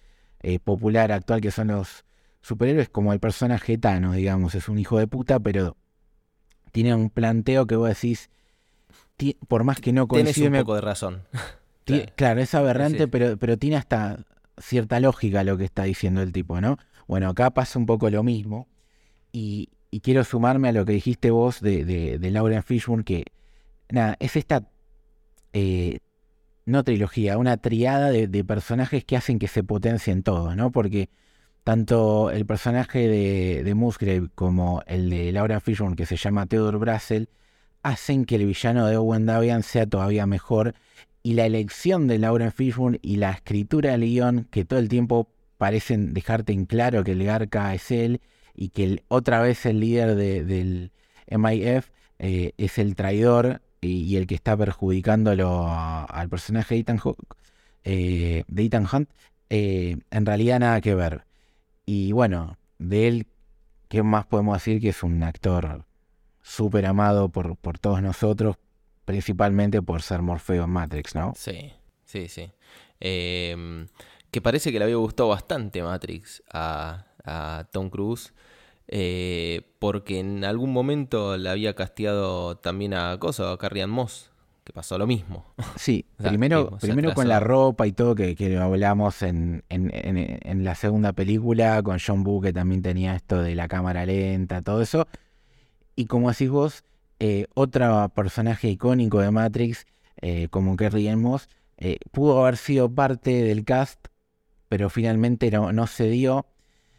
[0.40, 2.04] eh, popular actual que son los
[2.42, 5.76] superhéroes, como el personaje Thanos, digamos, es un hijo de puta, pero
[6.72, 8.30] tiene un planteo que vos decís,
[9.48, 10.34] por más que no coincide...
[10.34, 11.22] Tienes un poco de razón.
[12.14, 14.24] Claro, es aberrante, pero, pero tiene hasta
[14.56, 16.78] cierta lógica lo que está diciendo el tipo, ¿no?
[17.06, 18.68] Bueno, acá pasa un poco lo mismo.
[19.32, 19.70] Y,
[20.02, 23.24] quiero sumarme a lo que dijiste vos de, de, de Lauren Fishburne, que
[23.90, 24.68] nada, es esta,
[25.52, 25.98] eh,
[26.64, 30.70] no trilogía, una triada de, personajes que hacen que se potencien todos, ¿no?
[30.70, 31.10] Porque
[31.64, 37.28] tanto el personaje de, Musgrave como el de Laura Fishburne, que se llama Theodore Brassel,
[37.82, 40.74] hacen que el villano de Owen Davian sea todavía mejor
[41.22, 45.28] y la elección de Lauren Fishburne y la escritura del guion que todo el tiempo
[45.62, 48.20] parecen dejarte en claro que el Garca es él
[48.52, 50.90] y que otra vez el líder del
[51.30, 57.36] MIF eh, es el traidor y, el que está perjudicándolo al personaje de Ethan Hawke,
[57.84, 59.08] de Ethan Hunt,
[59.50, 61.26] en realidad nada que ver.
[61.86, 63.26] Y bueno, de él,
[63.88, 64.80] ¿qué más podemos decir?
[64.80, 65.84] Que es un actor
[66.40, 68.56] súper amado por, por todos nosotros,
[69.04, 71.34] principalmente por ser Morfeo en Matrix, ¿no?
[71.36, 71.72] Sí,
[72.04, 72.50] sí, sí.
[73.04, 73.86] Em,
[74.32, 77.06] que parece que le había gustado bastante Matrix a,
[77.70, 78.32] Tom Cruise.
[78.88, 84.32] Eh, porque en algún momento le había casteado también a Cosa, a Carrie Moss,
[84.64, 85.46] que pasó lo mismo.
[85.76, 90.74] Sí, primero, primero con la ropa y todo que, que hablamos en, en, en, la
[90.74, 95.06] segunda película, con John Boo, que también tenía esto de la cámara lenta, todo eso.
[95.94, 96.84] Y como decís vos,
[97.20, 99.86] eh, otro personaje icónico de Matrix,
[100.20, 104.08] eh, como Kerry Moss, eh, pudo haber sido parte del cast,
[104.72, 106.46] pero finalmente no, no se dio.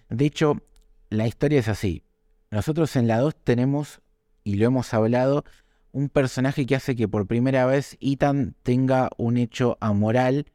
[0.08, 0.62] De hecho,
[1.10, 2.04] la historia es así.
[2.52, 4.00] Nosotros en la 2 tenemos,
[4.44, 5.44] y lo hemos hablado,
[5.92, 10.46] un personaje que hace que por primera vez Ethan tenga un hecho amoral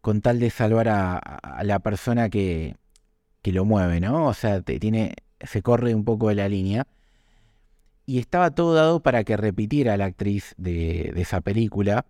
[0.00, 2.76] con tal de salvar a, la persona que,
[3.42, 4.26] que, lo mueve, ¿no?
[4.26, 6.86] O sea, te, tiene, se corre un poco de la línea.
[8.06, 12.06] Y estaba todo dado para que repitiera la actriz de, esa película.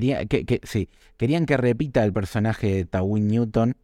[0.00, 3.76] Que, sí, querían que repita el personaje de Tawin Newton.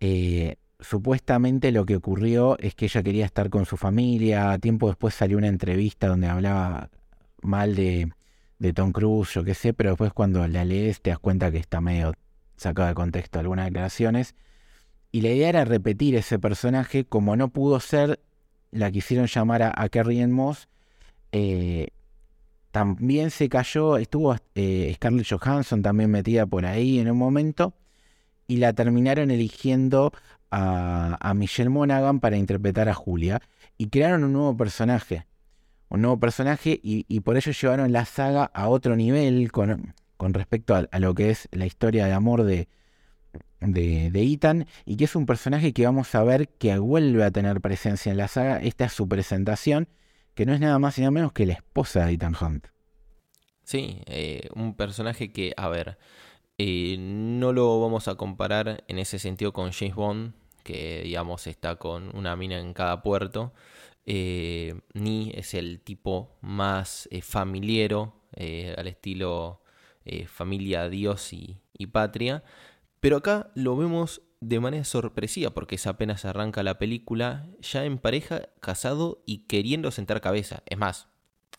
[0.00, 4.58] Eh, supuestamente lo que ocurrió es que ella quería estar con su familia.
[4.58, 6.90] Tiempo después salió una entrevista donde hablaba
[7.42, 8.12] mal de,
[8.74, 11.80] Tom Cruise, yo qué sé, pero después cuando la lees te das cuenta que está
[11.80, 12.14] medio
[12.56, 14.34] sacado de contexto algunas declaraciones.
[15.12, 18.20] Y la idea era repetir ese personaje, como no pudo ser,
[18.70, 20.68] la quisieron llamar a, a Carrie Moss.
[21.32, 21.88] Eh,
[22.76, 27.72] también se cayó, estuvo eh, Scarlett Johansson también metida por ahí en un momento,
[28.46, 30.12] y la terminaron eligiendo
[30.50, 33.40] a, Michelle Monaghan para interpretar a Julia,
[33.78, 35.24] y crearon un nuevo personaje
[35.88, 39.94] un nuevo personaje y, por ello llevaron la saga a otro nivel con,
[40.34, 42.68] respecto a, lo que es la historia de amor de,
[43.60, 47.62] de, Ethan y que es un personaje que vamos a ver que vuelve a tener
[47.62, 48.60] presencia en la saga.
[48.60, 49.88] Esta es su presentación,
[50.36, 52.66] que no es nada más y nada menos que la esposa de Ethan Hunt.
[53.64, 55.98] Sí, eh, un personaje que, a ver,
[56.58, 61.76] eh, no lo vamos a comparar en ese sentido con James Bond, que digamos está
[61.76, 63.54] con una mina en cada puerto.
[64.04, 69.62] Eh, Ni es el tipo más familiero, al estilo
[70.28, 71.58] familia, Dios y,
[71.90, 72.44] patria.
[73.00, 77.98] Pero acá lo vemos de manera sorpresiva, porque es apenas arranca la película, ya en
[77.98, 80.62] pareja, casado y queriendo sentar cabeza.
[80.66, 81.08] Es más,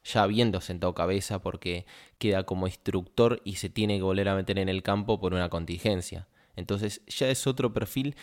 [0.03, 1.85] ya habiendo sentado cabeza porque
[2.17, 5.49] queda como instructor y se tiene que volver a meter en el campo por una
[5.49, 6.27] contingencia.
[6.55, 8.15] Entonces ya es otro perfil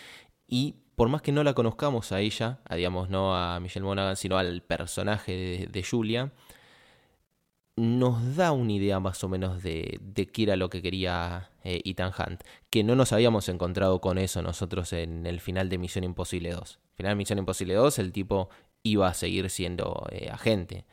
[0.47, 4.15] y por más que no la conozcamos a ella, a, digamos, no a Michelle Monaghan,
[4.15, 6.31] sino al personaje de, Julia,
[7.75, 11.81] nos da una idea más o menos de, de qué era lo que quería eh,
[11.83, 12.43] Ethan Hunt.
[12.69, 16.79] Que no nos habíamos encontrado con eso nosotros en el final de Misión Imposible 2.
[16.93, 18.49] Final de Misión Imposible 2, el tipo
[18.83, 20.85] iba a seguir siendo eh, agente.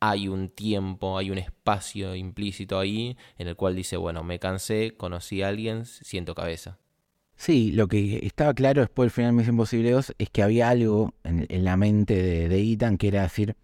[0.00, 4.94] Hay un tiempo, hay un espacio implícito ahí en el cual dice, bueno, me cansé,
[4.96, 6.78] conocí a alguien, siento cabeza.
[7.36, 10.68] Sí, lo que estaba claro después del final de Misión Imposible 2 es que había
[10.70, 13.56] algo en, la mente de, Ethan que era decir,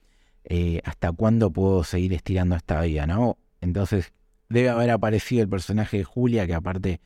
[0.45, 3.07] eh, ¿hasta cuándo puedo seguir estirando esta vida?
[3.07, 3.37] ¿no?
[3.61, 4.13] Entonces,
[4.53, 7.01] debe haber aparecido el personaje de Julia, que aparte,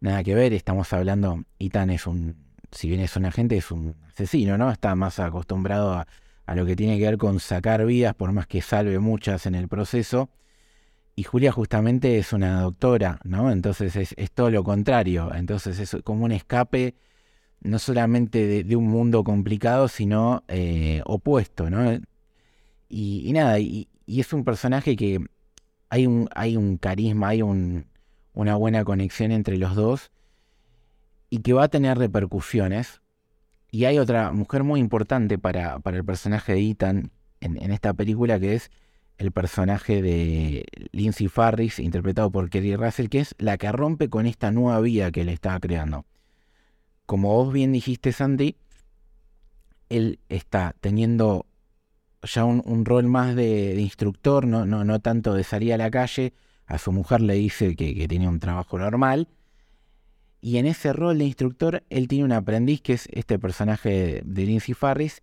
[0.00, 2.36] nada que ver, estamos hablando, Ethan es un,
[2.70, 4.70] si bien es un agente, es un asesino, ¿no?
[4.70, 6.06] Está más acostumbrado a,
[6.46, 9.54] a lo que tiene que ver con sacar vidas, por más que salve muchas en
[9.54, 10.30] el proceso
[11.16, 13.50] y Julia justamente es una doctora, ¿no?
[13.50, 15.32] Entonces es, todo lo contrario.
[15.34, 16.96] Entonces es como un escape
[17.60, 22.00] no solamente de, un mundo complicado, sino eh, opuesto, ¿no?
[22.88, 25.24] Y, nada, y, es un personaje que
[25.88, 27.86] hay un, hay un carisma, hay un,
[28.32, 30.10] una buena conexión entre los dos
[31.30, 33.00] y que va a tener repercusiones.
[33.70, 37.92] Y hay otra mujer muy importante para, para el personaje de Ethan en, en esta
[37.92, 38.70] película que es
[39.18, 44.26] el personaje de Lindsay Farris, interpretado por Kerry Russell, que es la que rompe con
[44.26, 46.04] esta nueva vida que le estaba creando.
[47.06, 48.56] Como vos bien dijiste, Sandy,
[49.88, 51.46] él está teniendo
[52.24, 56.32] ya un, rol más de, instructor, no, no, no, tanto de salir a la calle.
[56.66, 59.28] A su mujer le dice que, tiene un trabajo normal.
[60.40, 64.46] Y en ese rol de instructor, él tiene un aprendiz que es este personaje de
[64.46, 65.22] Lindsay Farris,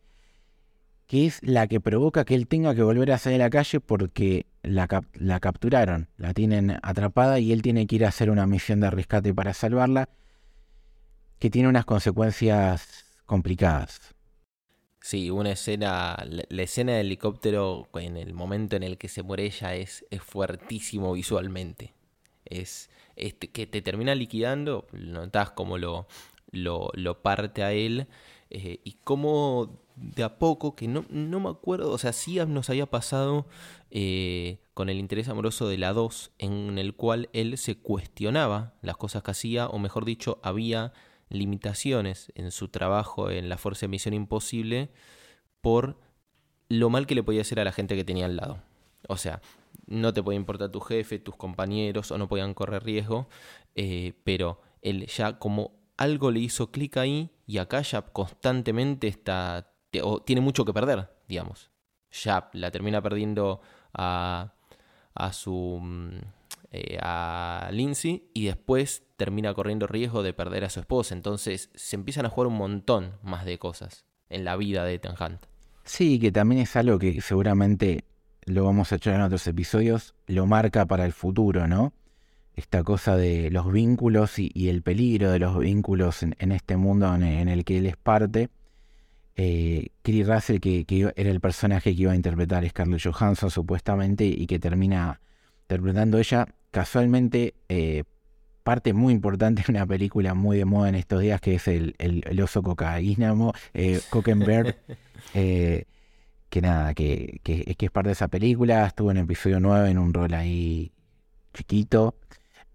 [1.07, 3.79] que es la que provoca que él tenga que volver a salir a la calle
[3.79, 4.87] porque la,
[5.39, 9.33] capturaron, la tienen atrapada y él tiene que ir a hacer una misión de rescate
[9.33, 10.09] para salvarla,
[11.37, 14.15] que tiene unas consecuencias complicadas.
[15.01, 19.45] Sí, una escena, la, escena del helicóptero en el momento en el que se muere
[19.45, 21.93] ella es, es fuertísimo visualmente.
[22.45, 26.07] Es este, que te termina liquidando, notás como lo,
[26.51, 28.07] lo, lo parte a él
[28.51, 32.69] eh, y cómo de a poco, que no, no me acuerdo, o sea, sí nos
[32.69, 33.45] había pasado
[33.91, 38.97] eh, con el interés amoroso de la 2, en el cual él se cuestionaba las
[38.97, 40.93] cosas que hacía, o mejor dicho, había
[41.31, 44.89] limitaciones en su trabajo en la Fuerza de Misión Imposible
[45.61, 45.97] por
[46.69, 48.61] lo mal que le podía hacer a la gente que tenía al lado.
[49.07, 49.41] O sea,
[49.87, 53.27] no te puede importar tu jefe, tus compañeros, o no podían correr riesgo,
[53.75, 59.71] eh, pero él ya como algo le hizo clic ahí y acá ya constantemente está,
[60.01, 61.69] o tiene mucho que perder, digamos.
[62.11, 63.61] Ya la termina perdiendo
[63.93, 64.53] a,
[65.13, 66.19] a su mm,
[66.71, 71.13] eh, a Lindsay y después termina corriendo riesgo de perder a su esposa.
[71.13, 75.15] Entonces se empiezan a jugar un montón más de cosas en la vida de Ethan
[75.19, 75.45] Hunt.
[75.83, 78.05] Sí, que también es algo que seguramente
[78.45, 81.93] lo vamos a echar en otros episodios, lo marca para el futuro, ¿no?
[82.55, 87.47] Esta cosa de los vínculos y, el peligro de los vínculos en, este mundo en,
[87.47, 88.49] el que él es parte.
[89.35, 94.59] Eh, Russell, que, era el personaje que iba a interpretar Scarlett Johansson supuestamente y que
[94.59, 95.21] termina
[95.63, 98.03] interpretando ella, casualmente eh,
[98.63, 101.95] parte muy importante de una película muy de moda en estos días que es el,
[101.99, 103.33] el, oso cocaína,
[103.73, 104.77] eh, Cokenberg.
[105.35, 105.85] Eh,
[106.49, 110.13] que nada, que, que, es parte de esa película, estuvo en episodio 9 en un
[110.13, 110.91] rol ahí
[111.53, 112.17] chiquito,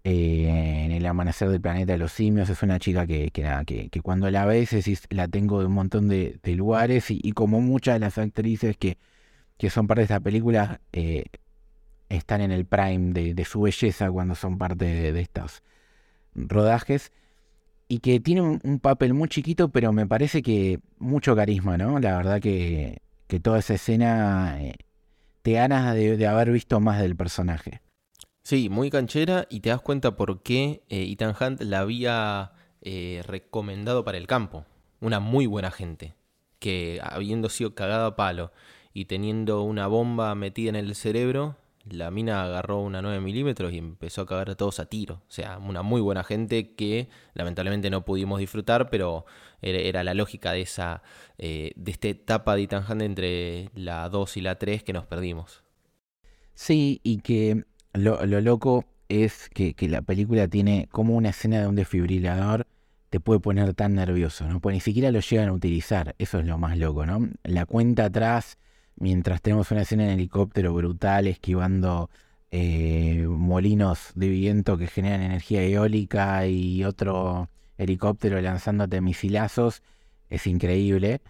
[0.03, 3.65] eh, en el amanecer del planeta de los simios, es una chica que, que nada,
[3.65, 7.61] que, que, cuando la ves decís, la tengo de un montón de, lugares y, como
[7.61, 8.97] muchas de las actrices que,
[9.57, 11.25] que son parte de esta película eh,
[12.09, 15.63] están en el prime de, su belleza cuando son parte de, estos
[16.35, 17.11] rodajes
[17.87, 21.99] y que tiene un, papel muy chiquito, pero me parece que mucho carisma, ¿no?
[21.99, 24.75] La verdad que que toda esa escena eh,
[25.41, 27.81] te ganas de, haber visto más del personaje.
[28.43, 33.21] Sí, muy canchera y te das cuenta por qué eh, Ethan Hunt la había eh,
[33.27, 34.65] recomendado para el campo.
[35.01, 36.15] Una muy buena gente,
[36.59, 38.51] que habiendo sido cagada a palo
[38.93, 41.57] y teniendo una bomba metida en el cerebro,
[41.91, 45.23] la mina agarró una 9 milímetros y empezó a cagar a todos a tiro.
[45.27, 49.25] O sea, una muy buena gente que lamentablemente no pudimos disfrutar, pero
[49.61, 51.01] era, la lógica de esa
[51.37, 55.05] eh, de esta etapa de Ethan Hunt entre la 2 y la 3 que nos
[55.05, 55.63] perdimos.
[56.53, 61.75] Sí, y que lo, loco es que, la película tiene como una escena de un
[61.75, 62.67] desfibrilador
[63.09, 64.59] te puede poner tan nervioso, ¿no?
[64.59, 67.29] Pues ni siquiera lo llegan a utilizar, eso es lo más loco, ¿no?
[67.43, 68.57] La cuenta atrás
[68.97, 72.09] mientras tenemos una escena en helicóptero brutal esquivando
[72.51, 79.83] eh, molinos de viento que generan energía eólica y otro helicóptero lanzándote misilazos,
[80.29, 81.21] es increíble.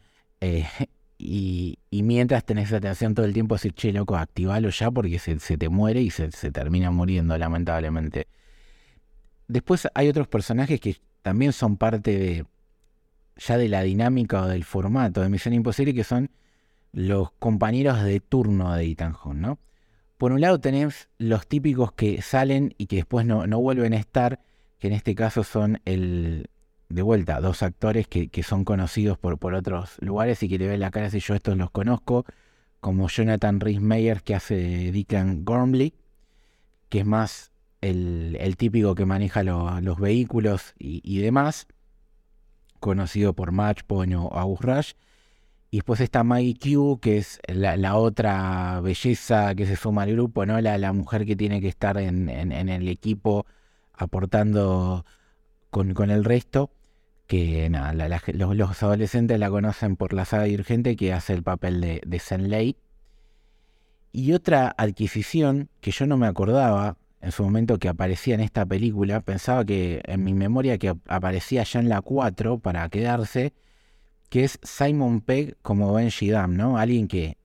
[0.42, 0.66] Eh,
[1.18, 5.70] y, mientras tenés atención todo el tiempo, decir, che, loco, activalo ya porque se, te
[5.70, 8.28] muere y se, se, termina muriendo, lamentablemente.
[9.48, 12.46] Después hay otros personajes que también son parte de
[13.38, 16.32] ya de la dinámica o del formato de Misión Imposible, que son
[16.98, 19.60] los compañeros de turno de Ethan ¿no?
[20.18, 23.98] Por un lado tenés los típicos que salen y que después no, no vuelven a
[23.98, 24.40] estar,
[24.80, 26.50] que en este caso son el,
[26.90, 30.80] de vuelta, dos actores que, son conocidos por, por, otros lugares y que le ven
[30.80, 32.26] la cara si yo estos los conozco,
[32.80, 35.94] como Jonathan Rhys Meyer que hace de Deacon Gormley,
[36.90, 41.68] que es más el, típico que maneja los vehículos y, demás,
[42.80, 44.94] conocido por Matchpoint o Rush,
[45.78, 50.44] y después está Maggie Q, que es la, otra belleza que se suma al grupo,
[50.44, 50.60] ¿no?
[50.60, 53.46] La, la mujer que tiene que estar en, el equipo
[53.94, 55.06] aportando
[55.70, 56.72] con, el resto.
[57.28, 62.02] Que nada, los, adolescentes la conocen por la saga Dirigente que hace el papel de,
[62.08, 62.76] de Lei.
[64.12, 68.66] Y otra adquisición que yo no me acordaba en su momento que aparecía en esta
[68.66, 73.54] película, pensaba que en mi memoria que aparecía ya en la 4 para quedarse
[74.30, 76.78] que es Simon Pegg como Benji Dam, ¿no?
[76.78, 77.38] Alguien que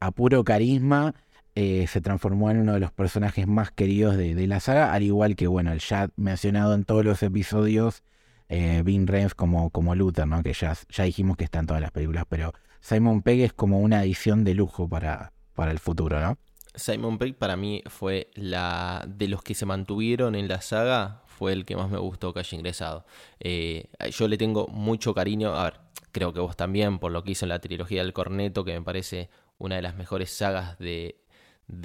[0.00, 1.14] a puro carisma
[1.54, 5.36] eh, se transformó en uno de los personajes más queridos de, la saga, al igual
[5.36, 8.02] que, bueno, el ya mencionado en todos los episodios,
[8.48, 10.42] eh, Vin Rames como, como Luther, ¿no?
[10.42, 13.80] Que ya, ya dijimos que está en todas las películas, pero Simon Pegg es como
[13.80, 16.38] una adición de lujo para, para el futuro, ¿no?
[16.74, 21.52] Simon Pegg para mí fue la de los que se mantuvieron en la saga, fue
[21.52, 23.04] el que más me gustó que haya ingresado.
[23.40, 25.80] Eh, yo le tengo mucho cariño, a ver,
[26.12, 28.82] creo que vos también, por lo que hizo en la trilogía del Corneto, que me
[28.82, 31.24] parece una de las mejores sagas de,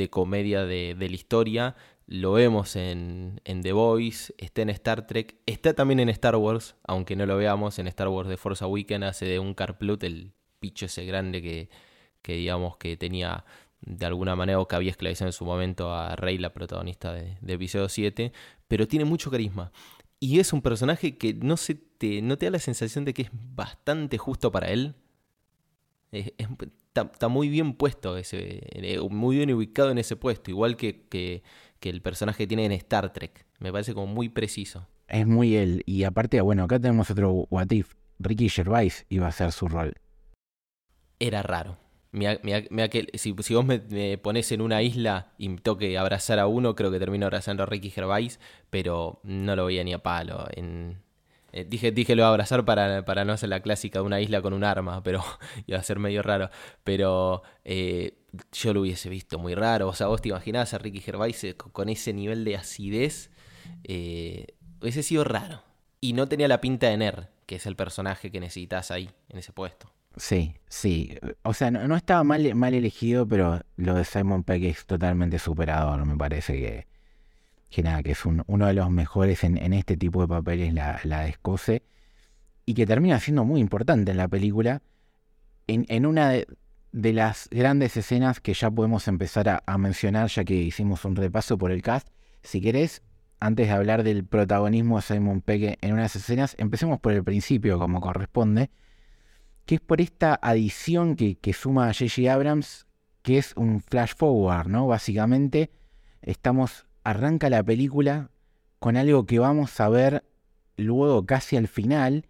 [0.09, 1.75] comedia de, la historia.
[2.05, 7.15] Lo vemos en, The Voice, está en Star Trek, está también en Star Wars, aunque
[7.15, 10.85] no lo veamos, en Star Wars de Force Awakens hace de un Carplut, el picho
[10.85, 11.69] ese grande que,
[12.21, 13.45] que digamos que tenía
[13.81, 17.37] de alguna manera, o que había esclavizado en su momento a Rey, la protagonista de,
[17.41, 18.31] de episodio 7,
[18.67, 19.71] pero tiene mucho carisma.
[20.19, 23.21] Y es un personaje que no, se te, no te da la sensación de que
[23.21, 24.95] es bastante justo para él.
[26.11, 31.43] está, muy bien puesto, ese, eh, muy bien ubicado en ese puesto, igual que, que,
[31.79, 33.45] que el personaje que tiene en Star Trek.
[33.59, 34.85] Me parece como muy preciso.
[35.07, 35.81] Es muy él.
[35.85, 37.93] Y aparte, bueno, acá tenemos otro What If.
[38.19, 39.93] Ricky Gervais iba a ser su rol.
[41.19, 41.77] Era raro.
[42.11, 46.91] Que, si, vos me, pones en una isla y me toque abrazar a uno, creo
[46.91, 50.45] que termino abrazando a Ricky Gervais, pero no lo veía ni a palo.
[50.51, 51.02] En,
[51.53, 54.41] eh, dije, dije lo a abrazar para, para, no hacer la clásica de una isla
[54.41, 55.23] con un arma, pero
[55.67, 56.49] iba a ser medio raro.
[56.83, 58.17] Pero eh,
[58.51, 59.87] yo lo hubiese visto muy raro.
[59.87, 63.29] O sea, vos te imaginás a Ricky Gervais eh, con ese nivel de acidez,
[64.81, 65.63] hubiese sido raro.
[66.01, 69.37] Y no tenía la pinta de Ner, que es el personaje que necesitas ahí, en
[69.37, 69.93] ese puesto.
[70.17, 71.17] Sí, sí.
[71.43, 76.05] O sea, no, estaba mal, mal elegido, pero lo de Simon Peck es totalmente superador.
[76.05, 76.87] Me parece que,
[77.73, 81.21] que nada, que es uno de los mejores en, este tipo de papeles, la, la
[81.21, 81.83] de Escoce,
[82.65, 84.81] y que termina siendo muy importante en la película,
[85.67, 86.47] en, una de,
[86.91, 91.71] las grandes escenas que ya podemos empezar a, mencionar, ya que hicimos un repaso por
[91.71, 92.07] el cast.
[92.43, 93.01] Si querés,
[93.39, 97.79] antes de hablar del protagonismo de Simon Peck en unas escenas, empecemos por el principio,
[97.79, 98.69] como corresponde
[99.65, 102.33] que es por esta adición que, suma a J.J.
[102.33, 102.85] Abrams,
[103.21, 104.87] que es un flash forward, ¿no?
[104.87, 105.71] Básicamente,
[106.21, 108.29] estamos, arranca la película
[108.79, 110.23] con algo que vamos a ver
[110.75, 112.25] luego casi al final,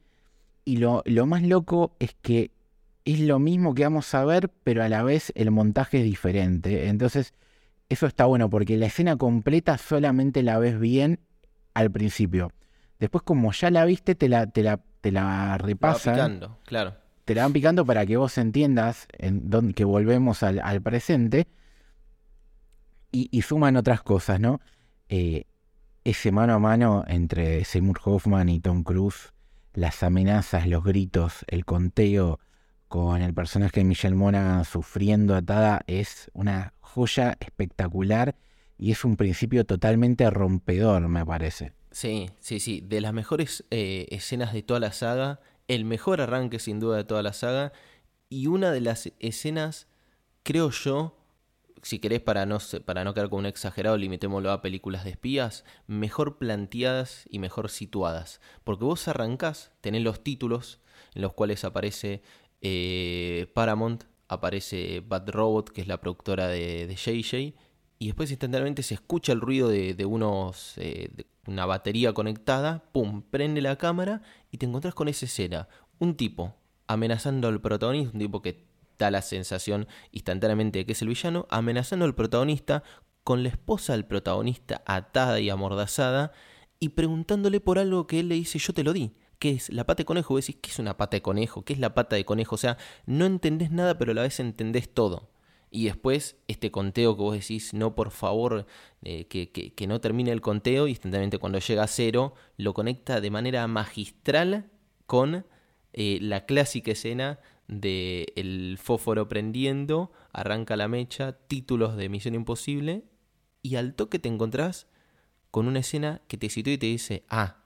[0.66, 2.52] y lo, lo más loco es que
[3.06, 6.88] es lo mismo que vamos a ver, pero a la vez el montaje es diferente.
[6.88, 7.34] Entonces,
[7.90, 11.20] eso está bueno, porque la escena completa solamente la ves bien
[11.74, 12.52] al principio.
[13.00, 16.40] Después, como ya la viste, te la, te la, te la repasan.
[16.66, 21.48] claro te la van picando para que vos entiendas en que volvemos al, presente
[23.14, 24.60] y, suman otras cosas, ¿no?
[25.08, 25.46] Eh,
[26.04, 29.32] ese mano a mano entre Seymour Hoffman y Tom Cruise,
[29.74, 32.40] las amenazas, los gritos, el conteo
[32.88, 38.36] con el personaje de Michelle Monaghan sufriendo atada es una joya espectacular
[38.78, 41.74] y es un principio totalmente rompedor, me parece.
[41.92, 42.82] Sí, sí, sí.
[42.82, 47.04] De las mejores eh, escenas de toda la saga el mejor arranque sin duda de
[47.04, 47.72] toda la saga
[48.30, 49.88] y una de las escenas,
[50.44, 51.23] creo yo,
[51.84, 55.66] si querés para no, para no quedar con un exagerado, limitémoslo a películas de espías,
[55.88, 58.42] mejor planteadas y mejor situadas.
[58.64, 60.80] Porque vos arrancás, tenés los títulos
[61.14, 62.22] en los cuales aparece
[62.62, 67.56] eh, Paramount, aparece Bad Robot, que es la productora de, de JJ,
[68.00, 71.10] y después instantáneamente se escucha el ruido de, unos eh,
[71.48, 74.22] una batería conectada, pum, prende la cámara
[74.52, 75.68] y te encontrás con esa escena.
[76.00, 76.56] Un tipo
[76.88, 78.66] amenazando al protagonista, un tipo que
[78.98, 82.84] da la sensación instantáneamente de que es el villano, amenazando al protagonista
[83.24, 86.32] con la esposa del protagonista atada y amordazada
[86.80, 89.14] y preguntándole por algo que él le dice yo te lo di.
[89.40, 90.34] ¿Qué es la pata de conejo?
[90.34, 91.66] Vos decís, ¿qué es una pata de conejo?
[91.66, 92.56] ¿Qué es la pata de conejo?
[92.56, 95.32] O sea, no entendés nada, pero a la vez entendés todo.
[95.70, 98.68] Y después este conteo que vos decís, no por favor,
[99.02, 103.20] eh, que, que, no termine el conteo, y instantáneamente cuando llega a cero, lo conecta
[103.20, 104.70] de manera magistral
[105.08, 105.46] con
[105.94, 113.04] eh, la clásica escena de el fósforo prendiendo, arranca la mecha, títulos de Misión Imposible,
[113.62, 114.88] y al toque te encontrás
[115.52, 117.64] con una escena que te citó y te dice, ah,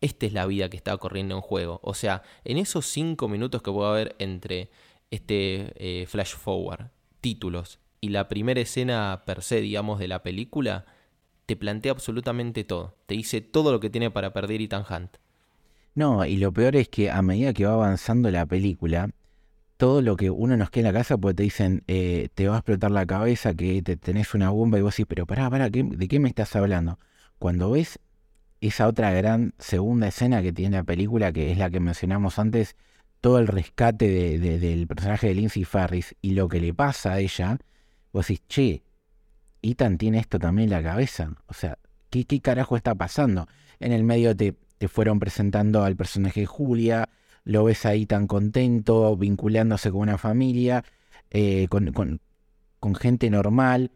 [0.00, 1.80] esta es la vida que está corriendo en juego.
[1.82, 4.70] O sea, en esos cinco minutos que puede haber entre
[5.10, 10.86] este eh, flash forward títulos y la primera escena per se, digamos, de la película,
[11.46, 12.96] te plantea absolutamente todo.
[13.06, 15.16] Te dice todo lo que tiene para perder Ethan Hunt.
[15.94, 19.10] No, y lo peor es que a medida que va avanzando la película,
[19.80, 22.56] todo lo que uno nos queda en la casa, pues te dicen, eh, te va
[22.56, 25.70] a explotar la cabeza, que te tenés una bomba, y vos decís, pero pará, pará,
[25.70, 26.98] ¿de qué me estás hablando?
[27.38, 27.98] Cuando ves
[28.60, 32.76] esa otra gran segunda escena que tiene la película, que es la que mencionamos antes,
[33.22, 37.56] todo el rescate del personaje de Lindsay Farris y lo que le pasa a ella,
[38.12, 38.82] vos decís, che,
[39.62, 41.32] Ethan tiene esto también en la cabeza.
[41.46, 41.78] O sea,
[42.10, 43.48] ¿qué, qué carajo está pasando?
[43.78, 47.08] En el medio te, te, fueron presentando al personaje de Julia,
[47.44, 50.84] lo ves ahí tan contento, vinculándose con una familia,
[51.30, 52.20] eh, con, con,
[52.78, 53.92] con, gente normal.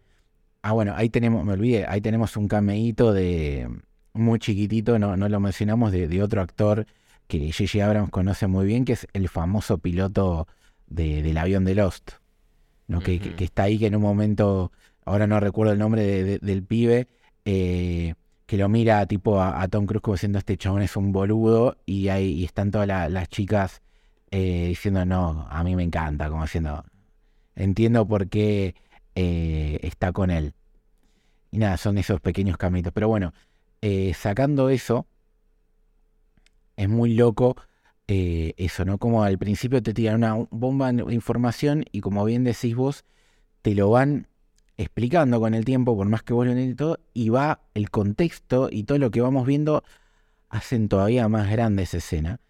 [0.63, 3.69] Ah, bueno, ahí tenemos, me olvidé, ahí tenemos un cameíto de
[4.15, 6.87] muy chiquitito, no, no lo mencionamos, de, de otro actor
[7.27, 7.85] que J.J.
[7.85, 10.47] Abrams conoce muy bien, que es el famoso piloto
[10.87, 12.13] del avión de Lost,
[12.87, 13.01] ¿no?
[13.01, 14.73] que, está ahí, que en un momento,
[15.05, 17.09] ahora no recuerdo el nombre del pibe,
[17.45, 18.15] eh,
[18.55, 22.07] que lo mira tipo a, Tom Cruise como diciendo este chabón es un boludo y
[22.07, 23.83] ahí están todas las chicas
[24.31, 26.85] eh, diciendo no, a mí me encanta, como diciendo,
[27.57, 28.77] entiendo por qué
[29.17, 30.55] eh, está con él.
[31.51, 32.93] Y nada, son esos pequeños caminos.
[32.95, 33.35] Pero bueno,
[33.83, 35.09] eh, sacando eso,
[36.77, 37.57] es muy loco
[38.07, 38.99] eso, ¿no?
[38.99, 43.05] Como al principio te tiran una bomba de información y como bien decís vos,
[43.63, 44.29] te lo van
[44.77, 48.69] explicando con el tiempo, por más que vos lo y todo, y va el contexto
[48.71, 49.85] y todo lo que vamos viendo
[50.49, 52.41] hacen todavía más grande esa escena.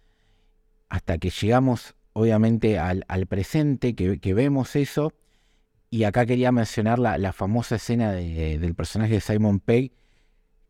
[0.88, 5.12] Hasta que llegamos, obviamente, al, presente, que, vemos eso.
[5.90, 9.92] Y acá quería mencionar la, famosa escena del personaje de Simon Pegg,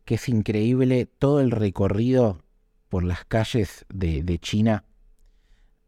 [0.05, 2.43] que es increíble todo el recorrido
[2.89, 4.85] por las calles de, China,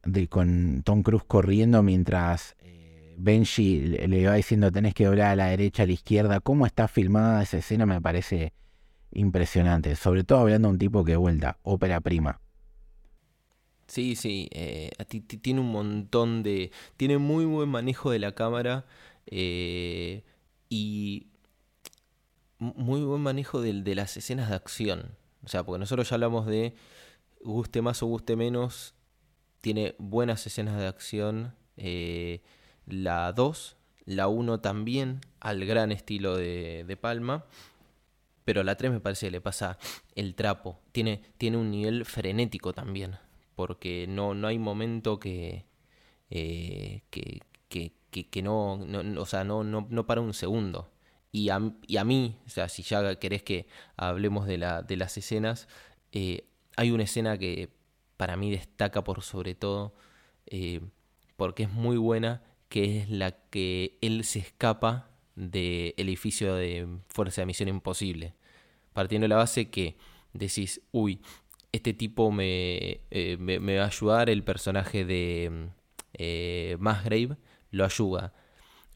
[0.04, 2.77] de, con Tom Cruise corriendo mientras eh,
[3.18, 6.40] Benji le, va diciendo tenés que doblar a la derecha, a la izquierda.
[6.40, 8.54] Cómo está filmada esa escena me parece
[9.12, 9.96] impresionante.
[9.96, 12.40] Sobre todo hablando de un tipo que vuelta, ópera prima.
[13.88, 14.92] Sí, sí, eh,
[15.42, 16.72] tiene un montón de...
[16.98, 18.86] Tiene muy buen manejo de la cámara
[19.26, 20.24] eh,
[20.70, 21.28] y
[22.60, 25.16] muy buen manejo de, de, las escenas de acción.
[25.44, 26.76] O sea, porque nosotros ya hablamos de
[27.42, 28.94] guste más o guste menos,
[29.62, 31.56] tiene buenas escenas de acción.
[31.78, 32.42] Eh,
[32.88, 37.46] la 2, la 1 también, al gran estilo de, de Palma.
[38.46, 39.78] Pero la 3 me parece que le pasa
[40.16, 40.80] el trapo.
[40.94, 43.18] Tiene, tiene un nivel frenético también.
[43.56, 45.66] Porque no, no hay momento que,
[46.30, 50.90] eh, que, que, no, no, o sea, no, no, no para un segundo.
[51.32, 54.96] Y a, y a, mí, o sea, si ya querés que hablemos de, la, de
[54.96, 55.68] las escenas,
[56.12, 57.70] eh, hay una escena que
[58.16, 59.94] para mí destaca por sobre todo,
[60.46, 60.82] eh,
[61.36, 67.42] porque es muy buena, que es la que él se escapa del edificio de Fuerza
[67.42, 68.34] de Misión Imposible
[68.98, 69.96] partiendo de la base que
[70.34, 71.22] decís, uy,
[71.72, 75.70] este tipo me, eh, me, va a ayudar, el personaje de
[76.16, 77.38] eh, Masgrave
[77.70, 78.34] lo ayuda.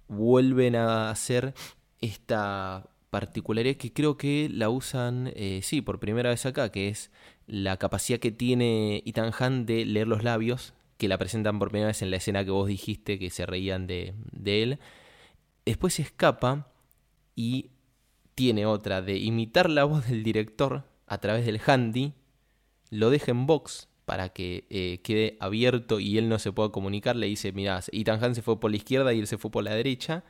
[0.08, 1.54] Vuelven a hacer
[2.00, 7.12] esta particularidad que creo que la usan, eh, sí, por primera vez acá, que es
[7.46, 11.88] la capacidad que tiene Ethan Hunt de leer los labios, que la presentan por primera
[11.88, 14.14] vez en la escena que vos dijiste, que se reían de,
[14.45, 14.78] él.
[15.66, 16.72] Después se escapa
[17.36, 17.72] y
[18.36, 22.14] tiene otra de imitar la voz del director a través del handy,
[22.91, 27.16] lo deja en box para que eh, quede abierto y él no se pueda comunicar,
[27.16, 29.64] le dice, mirá, Ethan Hunt se fue por la izquierda y él se fue por
[29.64, 30.24] la derecha,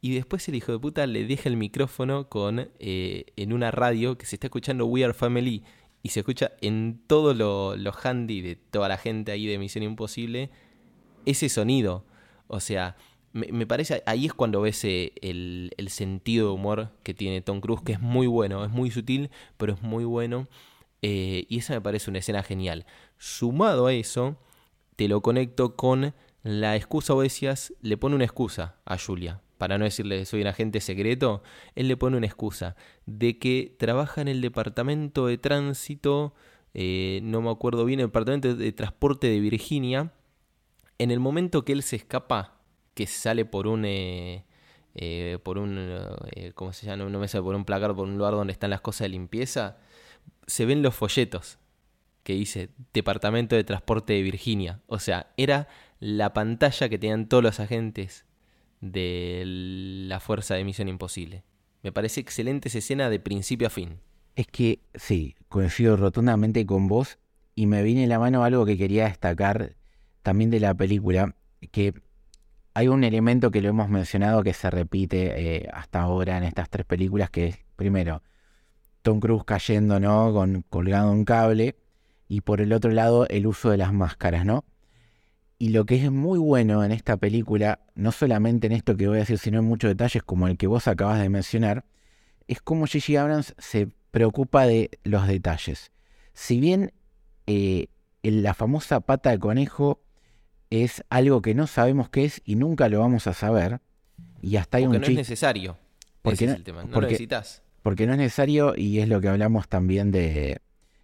[0.00, 4.18] y después el hijo de puta le deja el micrófono con eh, en una radio
[4.18, 5.62] que se está escuchando We Are Family
[6.06, 9.82] y se escucha en todo lo, lo handy de toda la gente ahí de Misión
[9.82, 10.50] Imposible
[11.24, 12.04] ese sonido.
[12.46, 12.96] O sea,
[13.32, 17.82] me, parece, ahí es cuando ves eh, el, sentido de humor que tiene Tom Cruise,
[17.84, 20.46] que es muy bueno, es muy sutil, pero es muy bueno.
[21.02, 22.86] Eh, y esa me parece una escena genial.
[23.18, 24.36] Sumado a eso,
[24.94, 29.42] te lo conecto con la excusa, o decías, le pone una excusa a Julia.
[29.58, 31.42] Para no decirle soy un agente secreto,
[31.74, 32.76] él le pone una excusa
[33.06, 36.34] de que trabaja en el departamento de tránsito,
[36.74, 40.12] eh, no me acuerdo bien, el departamento de transporte de Virginia.
[40.98, 42.60] En el momento que él se escapa
[42.94, 43.84] que sale por un...
[43.84, 44.44] Eh,
[44.94, 46.00] eh, por un...
[46.54, 47.04] ¿Cómo se llama?
[47.04, 49.78] No me sale por un placar, por un lugar donde están las cosas de limpieza.
[50.46, 51.58] Se ven los folletos
[52.26, 54.80] que dice Departamento de Transporte de Virginia.
[54.86, 55.68] O sea, era
[56.00, 58.26] la pantalla que tenían todos los agentes
[58.92, 61.44] de la Fuerza de Misión Imposible.
[61.82, 64.00] Me parece excelente esa escena de principio a fin.
[64.34, 67.18] Es que sí, coincido rotundamente con vos
[67.54, 69.76] y me viene a la mano algo que quería destacar
[70.22, 71.34] también de la película,
[71.70, 71.94] que
[72.74, 76.68] hay un elemento que lo hemos mencionado que se repite eh, hasta ahora en estas
[76.68, 78.22] tres películas, que es, primero,
[79.00, 80.32] Tom Cruise cayendo, ¿no?
[80.34, 81.76] Con, colgado un cable.
[82.28, 84.64] Y por el otro lado, el uso de las máscaras, ¿no?
[85.58, 89.16] Y lo que es muy bueno en esta película, no solamente en esto que voy
[89.16, 91.84] a decir, sino en muchos detalles como el que vos acabas de mencionar,
[92.46, 95.92] es como Gigi Abrams se preocupa de los detalles.
[96.34, 96.92] Si bien
[97.46, 97.88] eh,
[98.22, 100.00] la famosa pata de conejo
[100.70, 103.80] es algo que no sabemos qué es y nunca lo vamos a saber.
[104.42, 105.78] Y hasta hay porque un no es necesario.
[106.22, 106.82] Porque es el tema.
[106.82, 107.62] No porque, lo necesitas.
[107.82, 110.60] Porque no es necesario y es lo que hablamos también de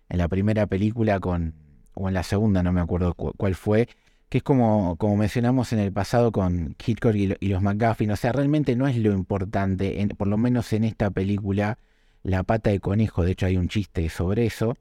[0.09, 1.55] en la primera película con
[1.94, 3.88] o en la segunda, no me acuerdo cuál fue,
[4.32, 8.12] que es como, como mencionamos en el pasado con Hitchcock y, y, los McGuffin.
[8.12, 11.76] O sea, realmente no es lo importante, por lo menos en esta película,
[12.22, 13.24] la pata de conejo.
[13.24, 14.78] De hecho, hay un chiste sobre eso.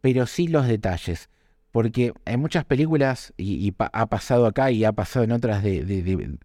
[0.00, 1.28] Pero sí los detalles.
[1.70, 6.38] Porque en muchas películas, y, ha pasado acá y ha pasado en otras de, de,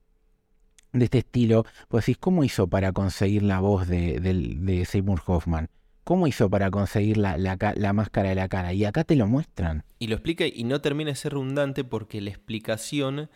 [1.02, 5.70] este estilo, pues decís, ¿cómo hizo para conseguir la voz de, Seymour Hoffman?
[6.06, 8.74] ¿Cómo hizo para conseguir la, la, máscara de la cara?
[8.74, 9.84] Y acá te lo muestran.
[9.98, 13.32] Y lo explica y no termina de ser redundante porque la explicación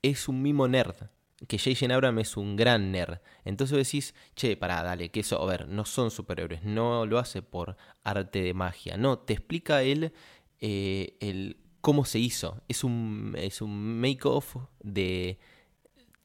[0.00, 1.10] es un mimo nerd.
[1.46, 1.94] que J.J.
[1.94, 3.18] Abrams es un gran nerd.
[3.44, 7.42] Entonces decís, che, pará, dale, que eso, a ver, no son superhéroes, no lo hace
[7.42, 10.14] por arte de magia, no, te explica él
[10.60, 12.62] eh, el cómo se hizo.
[12.68, 15.38] Es un, es un make-off de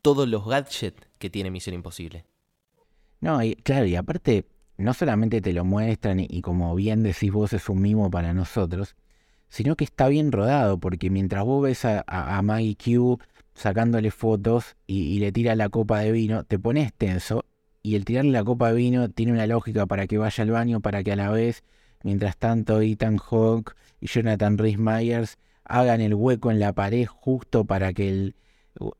[0.01, 2.23] todos los gadgets que tiene Misión Imposible.
[3.19, 4.47] No, y, claro, y aparte,
[4.79, 8.95] no solamente te lo muestran y, como bien decís vos es un mimo para nosotros,
[9.49, 13.19] sino que está bien rodado, porque mientras vos ves a, Maggie Q
[13.53, 17.43] sacándole fotos y, le tira la copa de vino, te pones tenso
[17.83, 20.79] y el tirarle la copa de vino tiene una lógica para que vaya al baño,
[20.79, 21.63] para que a la vez,
[22.03, 27.65] mientras tanto, Ethan Hawke y Jonathan Rhys Myers hagan el hueco en la pared justo
[27.65, 28.35] para que el,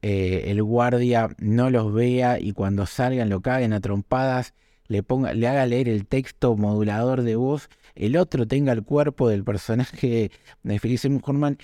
[0.02, 4.54] eh, el guardia no los vea y cuando salgan lo caguen a trompadas,
[4.90, 9.30] le, ponga, le haga leer el texto modulador de voz, el otro tenga el cuerpo
[9.30, 10.32] del personaje
[10.64, 11.58] de Felicity Horman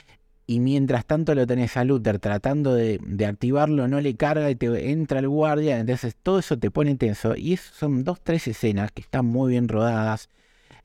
[0.47, 4.91] y mientras tanto lo tenés a Luther tratando de, activarlo, no le carga y te
[4.91, 9.01] entra el guardia, entonces todo eso te pone tenso y son dos, tres escenas que
[9.01, 10.29] están muy bien rodadas,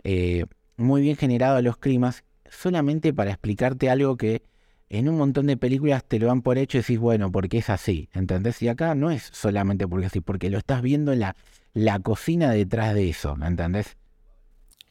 [0.03, 0.47] eh,
[0.78, 4.43] muy bien generados los climas, solamente para explicarte algo que
[4.88, 7.68] en un montón de películas te lo dan por hecho y decís, bueno, porque es
[7.70, 8.61] así, ¿entendés?
[8.62, 11.36] Y acá no es solamente porque así, porque lo estás viendo en la,
[11.73, 13.97] la cocina detrás de eso, ¿me entendés?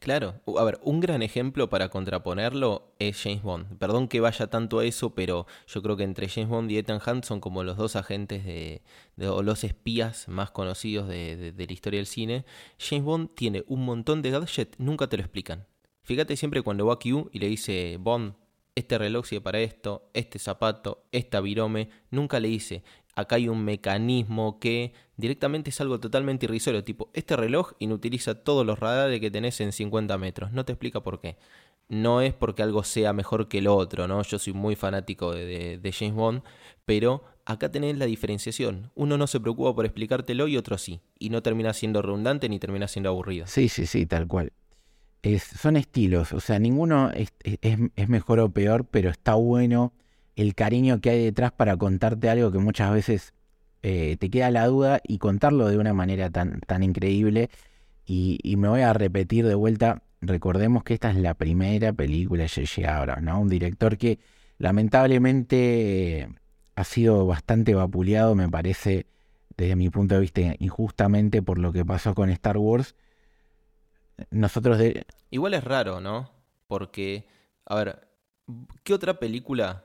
[0.00, 3.76] Claro, a ver, un gran ejemplo para contraponerlo es James Bond.
[3.76, 7.02] Perdón que vaya tanto a eso, pero yo creo que entre James Bond y Ethan
[7.06, 8.80] Hunt son como los dos agentes de,
[9.28, 12.46] o los espías más conocidos de, la historia del cine.
[12.78, 15.66] James Bond tiene un montón de gadgets, nunca te lo explican.
[16.02, 18.36] Fíjate siempre cuando va a Q y le dice Bond,
[18.74, 22.84] este reloj sirve para esto, este zapato, esta virome, nunca le dice,
[23.14, 28.66] acá hay un mecanismo que directamente es algo totalmente irrisorio, tipo, este reloj inutiliza todos
[28.66, 31.36] los radares que tenés en 50 metros, no te explica por qué.
[31.88, 34.22] No es porque algo sea mejor que el otro, ¿no?
[34.22, 36.42] Yo soy muy fanático de, de James Bond,
[36.84, 38.92] pero acá tenés la diferenciación.
[38.94, 41.00] Uno no se preocupa por explicártelo y otro sí.
[41.18, 43.48] Y no termina siendo redundante ni termina siendo aburrido.
[43.48, 44.52] Sí, sí, sí, tal cual
[45.38, 47.28] son estilos, o sea, ninguno es,
[48.08, 49.92] mejor o peor, pero está bueno
[50.40, 53.34] el cariño que hay detrás para contarte algo que muchas veces
[53.82, 57.50] eh, te queda la duda y contarlo de una manera tan, tan increíble.
[58.06, 62.48] Y, me voy a repetir de vuelta, recordemos que esta es la primera película de
[62.48, 62.96] J.J.
[62.96, 63.40] Abrams, ¿no?
[63.40, 64.18] Un director que
[64.58, 66.28] lamentablemente
[66.74, 69.06] ha sido bastante vapuleado, me parece,
[69.56, 72.96] desde mi punto de vista, injustamente por lo que pasó con Star Wars
[74.30, 74.80] nosotros.
[75.30, 76.30] Igual es raro, ¿no?
[76.66, 77.26] Porque,
[77.66, 78.08] a ver,
[78.82, 79.84] ¿qué otra película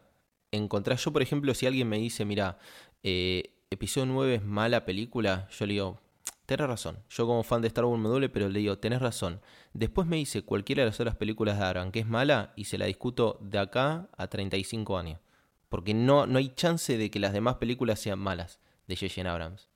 [0.57, 1.03] encontrás?
[1.03, 2.57] Yo, por ejemplo, si alguien me dice, mira,
[3.03, 6.01] eh, episodio 9 es mala película, yo le digo,
[6.45, 6.99] tenés razón.
[7.09, 9.41] Yo como fan de Star Wars me duele, pero le digo, tenés razón.
[9.73, 12.77] Después me dice cualquiera de las otras películas de Abraham que es mala y se
[12.77, 15.19] la discuto de acá a 35 años.
[15.69, 19.29] Porque no, no hay chance de que las demás películas sean malas de J.J.
[19.29, 19.74] Abrams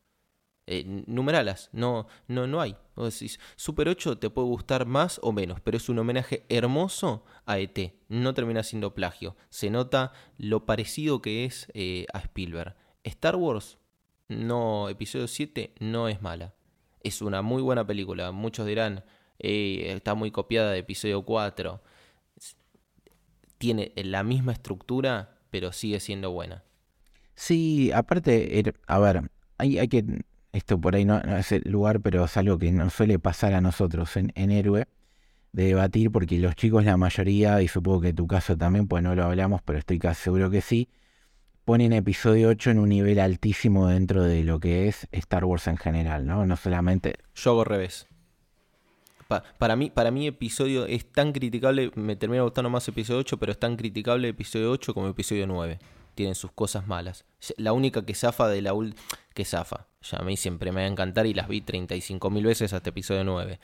[0.71, 2.75] eh, numeralas, no, no, no hay.
[3.55, 7.95] Super 8 te puede gustar más o menos, pero es un homenaje hermoso a ET,
[8.07, 9.35] no termina siendo plagio.
[9.49, 12.75] Se nota lo parecido que es eh, a Spielberg.
[13.03, 13.79] Star Wars,
[14.27, 16.53] no, episodio 7 no es mala.
[17.01, 18.31] Es una muy buena película.
[18.31, 19.03] Muchos dirán,
[19.39, 21.81] eh, está muy copiada de episodio 4.
[23.57, 26.63] Tiene la misma estructura, pero sigue siendo buena.
[27.33, 30.03] Sí, aparte, er, a ver, hay, hay que
[30.51, 33.61] esto por ahí no, es el lugar, pero es algo que nos suele pasar a
[33.61, 34.87] nosotros en, Héroe,
[35.51, 39.15] de debatir, porque los chicos, la mayoría, y supongo que tu caso también, pues no
[39.15, 40.89] lo hablamos, pero estoy casi seguro que sí,
[41.65, 45.77] ponen episodio 8 en un nivel altísimo dentro de lo que es Star Wars en
[45.77, 46.45] general, ¿no?
[46.45, 47.15] No solamente...
[47.35, 48.07] Yo hago revés.
[49.59, 53.51] para, mí, para mí episodio es tan criticable, me termina gustando más episodio 8, pero
[53.51, 55.79] es tan criticable episodio 8 como episodio 9
[56.19, 57.23] tienen sus cosas malas.
[57.55, 58.73] La única que zafa de la
[59.33, 59.87] que zafa.
[60.01, 63.23] Ya a mí siempre me va a encantar y las vi 35.000 veces hasta episodio
[63.23, 63.57] 9.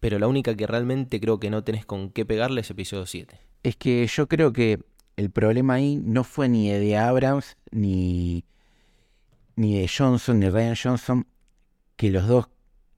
[0.00, 3.38] Pero la única que realmente creo que no tenés con qué pegarle es episodio 7.
[3.62, 4.80] Es que yo creo que
[5.14, 8.44] el problema ahí no fue ni de Abrams ni,
[9.54, 11.28] ni de Johnson ni Ryan Johnson,
[11.94, 12.48] que los dos,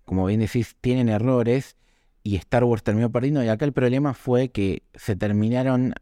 [0.06, 1.76] como bien decís, tienen errores
[2.22, 3.44] y Star Wars terminó perdiendo.
[3.44, 5.92] Y acá el problema fue que se terminaron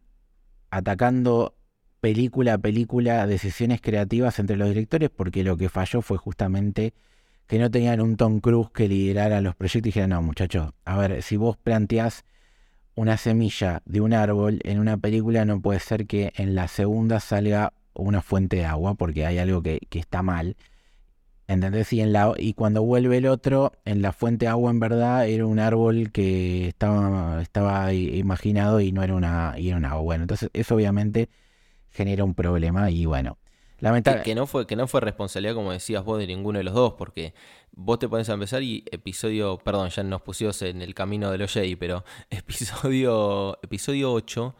[0.70, 1.56] atacando
[2.00, 6.94] película a película decisiones creativas entre los directores porque lo que falló fue justamente
[7.46, 10.96] que no tenían un Tom Cruise que liderara los proyectos y dijeran, no muchachos, a
[10.98, 12.24] ver, si vos planteás
[12.94, 17.20] una semilla de un árbol en una película no puede ser que en la segunda
[17.20, 20.56] salga una fuente de agua porque hay algo que, está mal.
[21.48, 21.92] ¿Entendés?
[21.92, 25.26] Y, en la, y cuando vuelve el otro, en la fuente de agua en verdad
[25.26, 30.02] era un árbol que estaba, estaba imaginado y no era una, y era un agua.
[30.02, 31.28] Bueno, entonces eso obviamente
[32.00, 33.38] genera un problema y bueno,
[33.80, 34.22] Lamentable.
[34.22, 36.94] Que, no fue, que no fue responsabilidad, como decías vos, de ninguno de los dos,
[36.98, 37.34] porque
[37.72, 41.38] vos te pones a empezar y episodio, perdón, ya nos pusimos en el camino de
[41.38, 44.54] los Jedi, pero episodio, episodio 8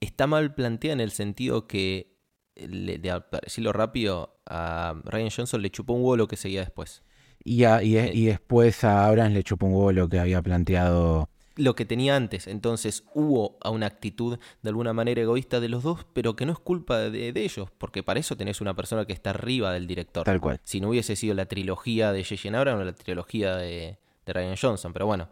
[0.00, 2.16] está mal planteada en el sentido que,
[2.56, 6.60] le, de, para decirlo rápido, a Ryan Johnson le chupó un huevo lo que seguía
[6.60, 7.02] después.
[7.44, 8.10] Y, y, Eh.
[8.14, 11.28] y después a Abrams le chupó un huevo lo que había planteado.
[11.56, 12.46] Lo que tenía antes.
[12.46, 16.52] Entonces hubo a una actitud de alguna manera egoísta de los dos, pero que no
[16.52, 19.86] es culpa de, de ellos, porque para eso tenés una persona que está arriba del
[19.86, 20.24] director.
[20.24, 20.60] Tal cual.
[20.64, 22.56] Si no hubiese sido la trilogía de J.J.
[22.56, 24.92] Abrams o la trilogía de, de Ryan Johnson.
[24.92, 25.28] Pero bueno,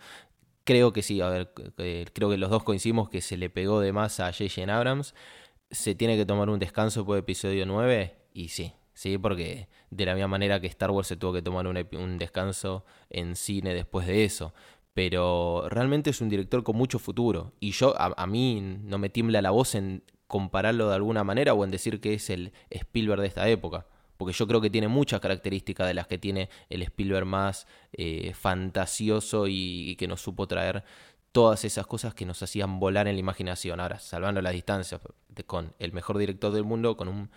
[0.64, 3.80] creo que sí, a ver, eh, creo que los dos coincidimos que se le pegó
[3.80, 4.74] de más a J.J.
[4.74, 5.14] Abrams.
[5.70, 8.74] Se tiene que tomar un descanso por episodio 9 y sí.
[8.92, 12.84] Sí, porque de la misma manera que Star Wars se tuvo que tomar un descanso
[13.08, 14.52] en cine después de eso.
[14.94, 17.52] Pero realmente es un director con mucho futuro.
[17.60, 21.64] Y yo, a, mí no me tiembla la voz en compararlo de alguna manera o
[21.64, 23.86] en decir que es el Spielberg de esta época.
[24.16, 28.32] Porque yo creo que tiene muchas características de las que tiene el Spielberg más eh,
[28.34, 30.84] fantasioso y, que nos supo traer
[31.32, 33.80] todas esas cosas que nos hacían volar en la imaginación.
[33.80, 35.00] Ahora, salvando las distancias
[35.46, 37.30] con el mejor director del mundo, con un,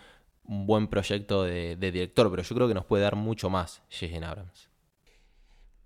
[0.46, 2.30] buen proyecto de, de director.
[2.30, 4.28] Pero yo creo que nos puede dar mucho más J.J.
[4.28, 4.73] Abrams.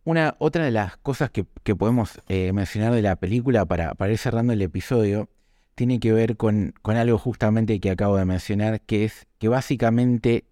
[0.08, 4.54] Una, otra de las cosas que, podemos eh, mencionar de la película para, ir cerrando
[4.54, 5.28] el episodio
[5.74, 10.46] tiene que ver con, algo justamente que acabo de mencionar, que es que básicamente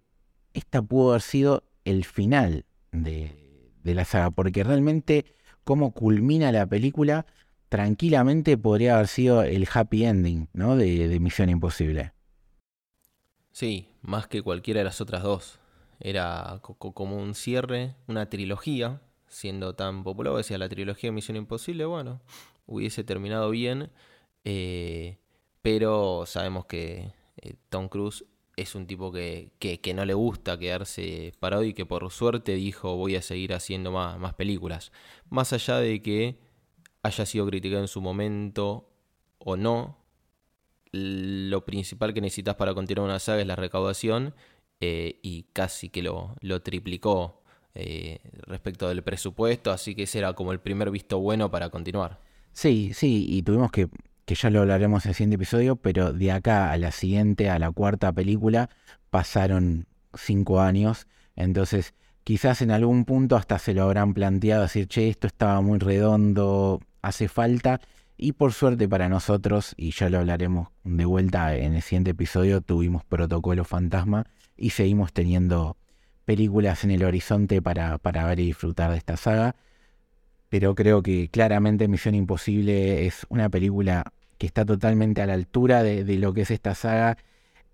[0.53, 3.35] esta pudo haber sido el final de,
[3.83, 5.25] la saga, porque realmente
[5.65, 7.25] cómo culmina la película
[7.71, 10.77] tranquilamente podría haber sido el happy ending ¿no?
[10.77, 12.13] de, Misión Imposible.
[13.53, 15.61] Sí, más que cualquiera de las otras dos.
[15.99, 21.13] Era co- co- como un cierre, una trilogía, siendo tan popular, o decía la trilogía
[21.13, 22.21] Misión Imposible, bueno,
[22.67, 23.91] hubiese terminado bien,
[24.45, 25.19] eh,
[25.63, 28.25] pero sabemos que eh, Tom Cruise
[28.57, 32.55] es un tipo que, que, que no le gusta quedarse parado y que por suerte
[32.55, 34.93] dijo voy a seguir haciendo más, más películas.
[35.29, 36.39] Más allá de que
[37.03, 38.89] haya sido criticado en su momento
[39.39, 39.99] o no,
[40.93, 44.35] lo principal que necesitas para continuar una saga es la recaudación
[44.81, 47.43] eh, y casi que lo, lo triplicó
[47.79, 52.19] eh, respecto del presupuesto, así que ese era como el primer visto bueno para continuar.
[52.53, 53.89] Sí, sí, y tuvimos que,
[54.25, 57.59] que ya lo hablaremos en el siguiente episodio, pero de acá a la siguiente, a
[57.59, 58.71] la cuarta película,
[59.11, 61.93] pasaron cinco años, entonces
[62.25, 66.81] quizás en algún punto hasta se lo habrán planteado, decir, che, esto estaba muy redondo,
[67.03, 67.83] hace falta,
[68.17, 72.63] y por suerte para nosotros, y ya lo hablaremos de vuelta en el siguiente episodio,
[72.63, 74.25] tuvimos Protocolo Fantasma
[74.57, 75.77] y seguimos teniendo
[76.27, 79.57] películas en el horizonte para, para ver y disfrutar de esta saga
[80.49, 85.83] pero creo que claramente Misión Imposible es una película que está totalmente a la altura
[85.83, 87.17] de, de lo que es esta saga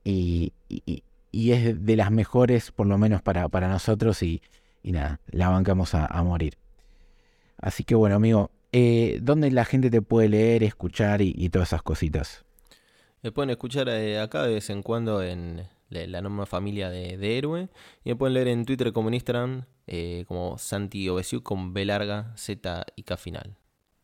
[0.04, 4.42] y, y- es de las mejores, por lo menos para, para nosotros, y,
[4.82, 6.56] y nada, la bancamos a, morir.
[7.58, 11.70] Así que bueno, amigo, eh, ¿dónde la gente te puede leer, escuchar y, y todas
[11.70, 12.44] esas cositas?
[13.22, 17.38] Me pueden escuchar eh, acá de vez en cuando en la, la enorme familia de,
[17.38, 17.68] Héroe
[18.04, 21.84] y me pueden leer en Twitter como en Instagram eh, como Santi Obesiu con B
[21.84, 23.56] larga, Z y K final.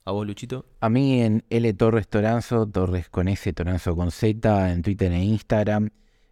[0.05, 0.67] ¿A vos, Luchito?
[0.81, 5.23] A mí en L Torres Toranzo, Torres con S, Toranzo con Z, en Twitter e
[5.23, 5.91] Instagram.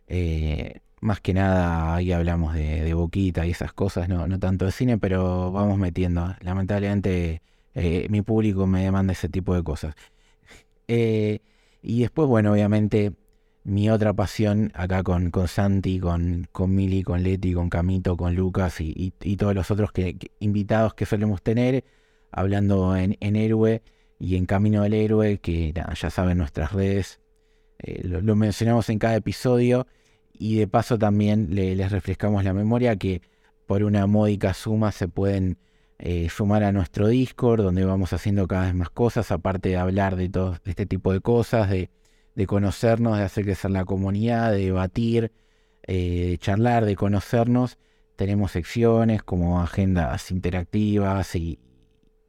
[0.08, 4.72] Eh, más que nada ahí hablamos de, Boquita y esas cosas, no, no tanto de
[4.72, 6.34] cine, pero vamos metiendo.
[6.40, 7.42] Lamentablemente
[7.74, 9.94] eh, mi público me demanda ese tipo de cosas.
[10.88, 13.12] Y después, bueno, obviamente
[13.66, 18.34] mi otra pasión acá con, con Santi, con, con Mili, con Leti, con Camito, con
[18.34, 21.84] Lucas y, y- todos los otros que, que- invitados que solemos tener,
[22.30, 23.82] hablando en, en Héroe
[24.18, 27.20] y en Camino del Héroe, que ya saben nuestras redes,
[27.78, 29.86] eh, lo, mencionamos en cada episodio
[30.32, 33.22] y de paso también le- les refrescamos la memoria que
[33.66, 35.58] por una módica suma se pueden
[35.98, 40.16] eh, sumar a nuestro Discord, donde vamos haciendo cada vez más cosas, aparte de hablar
[40.16, 41.90] de todo este tipo de cosas, de,
[42.36, 45.32] de conocernos, de hacer crecer la comunidad, de debatir,
[45.82, 47.78] eh, de charlar, de conocernos.
[48.14, 51.58] Tenemos secciones como agendas interactivas y,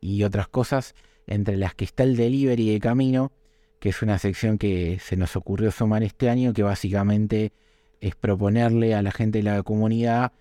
[0.01, 0.95] y otras cosas,
[1.28, 3.34] entre las que está el delivery de camino,
[3.80, 7.51] que es una sección que se nos ocurrió sumar este año, que básicamente
[7.99, 10.32] es proponerle a la gente de la comunidad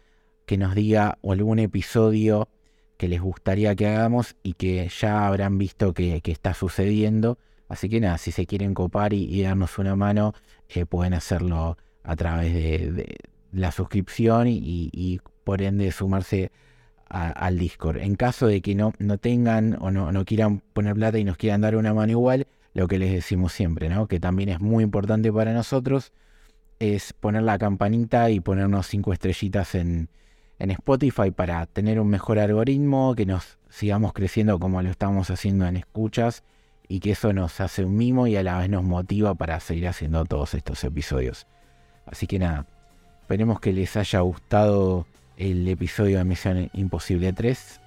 [0.47, 2.49] que nos diga algún episodio
[2.97, 7.39] que les gustaría que hagamos y que ya habrán visto que, que está sucediendo.
[7.69, 10.35] Así que nada, si se quieren copar y, darnos una mano,
[10.69, 13.17] eh, pueden hacerlo a través de,
[13.53, 16.51] la suscripción y, por ende sumarse
[17.09, 17.99] al Discord.
[17.99, 21.37] En caso de que no, no tengan o no, no quieran poner plata y nos
[21.37, 24.09] quieran dar una mano igual, lo que les decimos siempre, ¿no?
[24.09, 26.12] Que también es muy importante para nosotros
[26.79, 30.11] es poner la campanita y ponernos cinco estrellitas en,
[30.59, 35.67] en Spotify para tener un mejor algoritmo, que nos sigamos creciendo como lo estamos haciendo
[35.67, 36.45] en escuchas
[36.89, 39.89] y que eso nos hace un mimo y a la vez nos motiva para seguir
[39.89, 41.47] haciendo todos estos episodios.
[42.07, 42.66] Así que nada,
[43.22, 45.07] esperemos que les haya gustado
[45.37, 47.80] el episodio de Misión Imposible 3